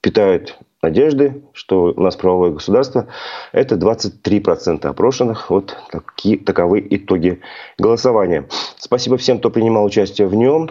питают 0.00 0.58
надежды, 0.82 1.42
что 1.52 1.92
у 1.96 2.00
нас 2.00 2.16
правовое 2.16 2.50
государство, 2.52 3.08
это 3.52 3.74
23% 3.74 4.86
опрошенных. 4.86 5.50
Вот 5.50 5.76
такие, 5.90 6.38
таковы 6.38 6.86
итоги 6.88 7.40
голосования. 7.78 8.48
Спасибо 8.76 9.16
всем, 9.16 9.38
кто 9.38 9.50
принимал 9.50 9.84
участие 9.84 10.28
в 10.28 10.34
нем. 10.34 10.70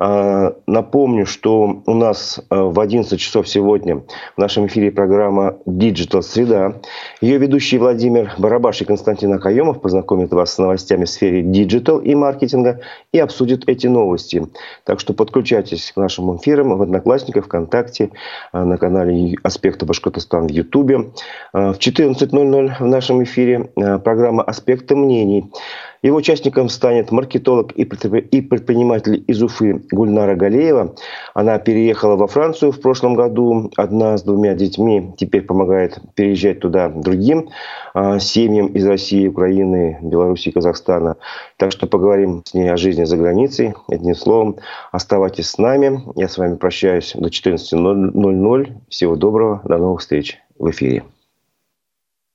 А, 0.00 0.54
напомню, 0.68 1.26
что 1.26 1.82
у 1.84 1.94
нас 1.94 2.40
а, 2.50 2.62
в 2.62 2.78
11 2.78 3.18
часов 3.18 3.48
сегодня 3.48 4.04
в 4.36 4.38
нашем 4.38 4.68
эфире 4.68 4.92
программа 4.92 5.56
Digital 5.66 6.22
Среда. 6.22 6.74
Ее 7.20 7.38
ведущий 7.38 7.78
Владимир 7.78 8.32
Барабаш 8.38 8.80
и 8.80 8.84
Константин 8.84 9.32
Акаемов 9.32 9.80
познакомят 9.80 10.32
вас 10.32 10.54
с 10.54 10.58
новостями 10.58 11.04
в 11.04 11.10
сфере 11.10 11.42
digital 11.42 11.98
и 11.98 12.14
маркетинга 12.14 12.80
и 13.12 13.18
обсудят 13.18 13.64
эти 13.66 13.88
новости. 13.88 14.46
Так 14.84 15.00
что 15.00 15.14
подключайтесь 15.14 15.90
к 15.90 15.96
нашим 15.96 16.36
эфирам 16.36 16.78
в 16.78 16.82
Одноклассниках, 16.82 17.46
ВКонтакте, 17.46 18.10
а, 18.52 18.64
на 18.64 18.78
канале 18.78 19.34
Аспекта 19.42 19.84
Башкортостан 19.84 20.46
в 20.46 20.50
Ютубе. 20.50 21.10
В 21.52 21.74
14.00 21.76 22.72
в 22.78 22.86
нашем 22.86 23.24
эфире 23.24 23.70
программа 23.74 24.44
Аспекты 24.44 24.94
мнений. 24.94 25.50
Его 26.02 26.18
участником 26.18 26.68
станет 26.68 27.10
маркетолог 27.10 27.72
и 27.72 27.84
предприниматель 27.84 29.24
из 29.26 29.42
Уфы 29.42 29.82
Гульнара 29.90 30.36
Галеева. 30.36 30.94
Она 31.34 31.58
переехала 31.58 32.16
во 32.16 32.26
Францию 32.28 32.72
в 32.72 32.80
прошлом 32.80 33.14
году, 33.14 33.70
одна 33.76 34.16
с 34.16 34.22
двумя 34.22 34.54
детьми, 34.54 35.12
теперь 35.16 35.42
помогает 35.42 35.98
переезжать 36.14 36.60
туда 36.60 36.88
другим 36.88 37.48
а, 37.94 38.18
семьям 38.18 38.68
из 38.68 38.86
России, 38.86 39.26
Украины, 39.26 39.98
Беларуси 40.02 40.50
и 40.50 40.52
Казахстана. 40.52 41.16
Так 41.56 41.72
что 41.72 41.86
поговорим 41.86 42.42
с 42.44 42.54
ней 42.54 42.70
о 42.70 42.76
жизни 42.76 43.04
за 43.04 43.16
границей. 43.16 43.74
Одним 43.88 44.14
словом, 44.14 44.56
оставайтесь 44.92 45.50
с 45.50 45.58
нами. 45.58 46.02
Я 46.14 46.28
с 46.28 46.38
вами 46.38 46.56
прощаюсь 46.56 47.12
до 47.14 47.28
14.00. 47.28 48.72
Всего 48.88 49.16
доброго, 49.16 49.60
до 49.64 49.78
новых 49.78 50.00
встреч 50.00 50.38
в 50.58 50.70
эфире. 50.70 51.02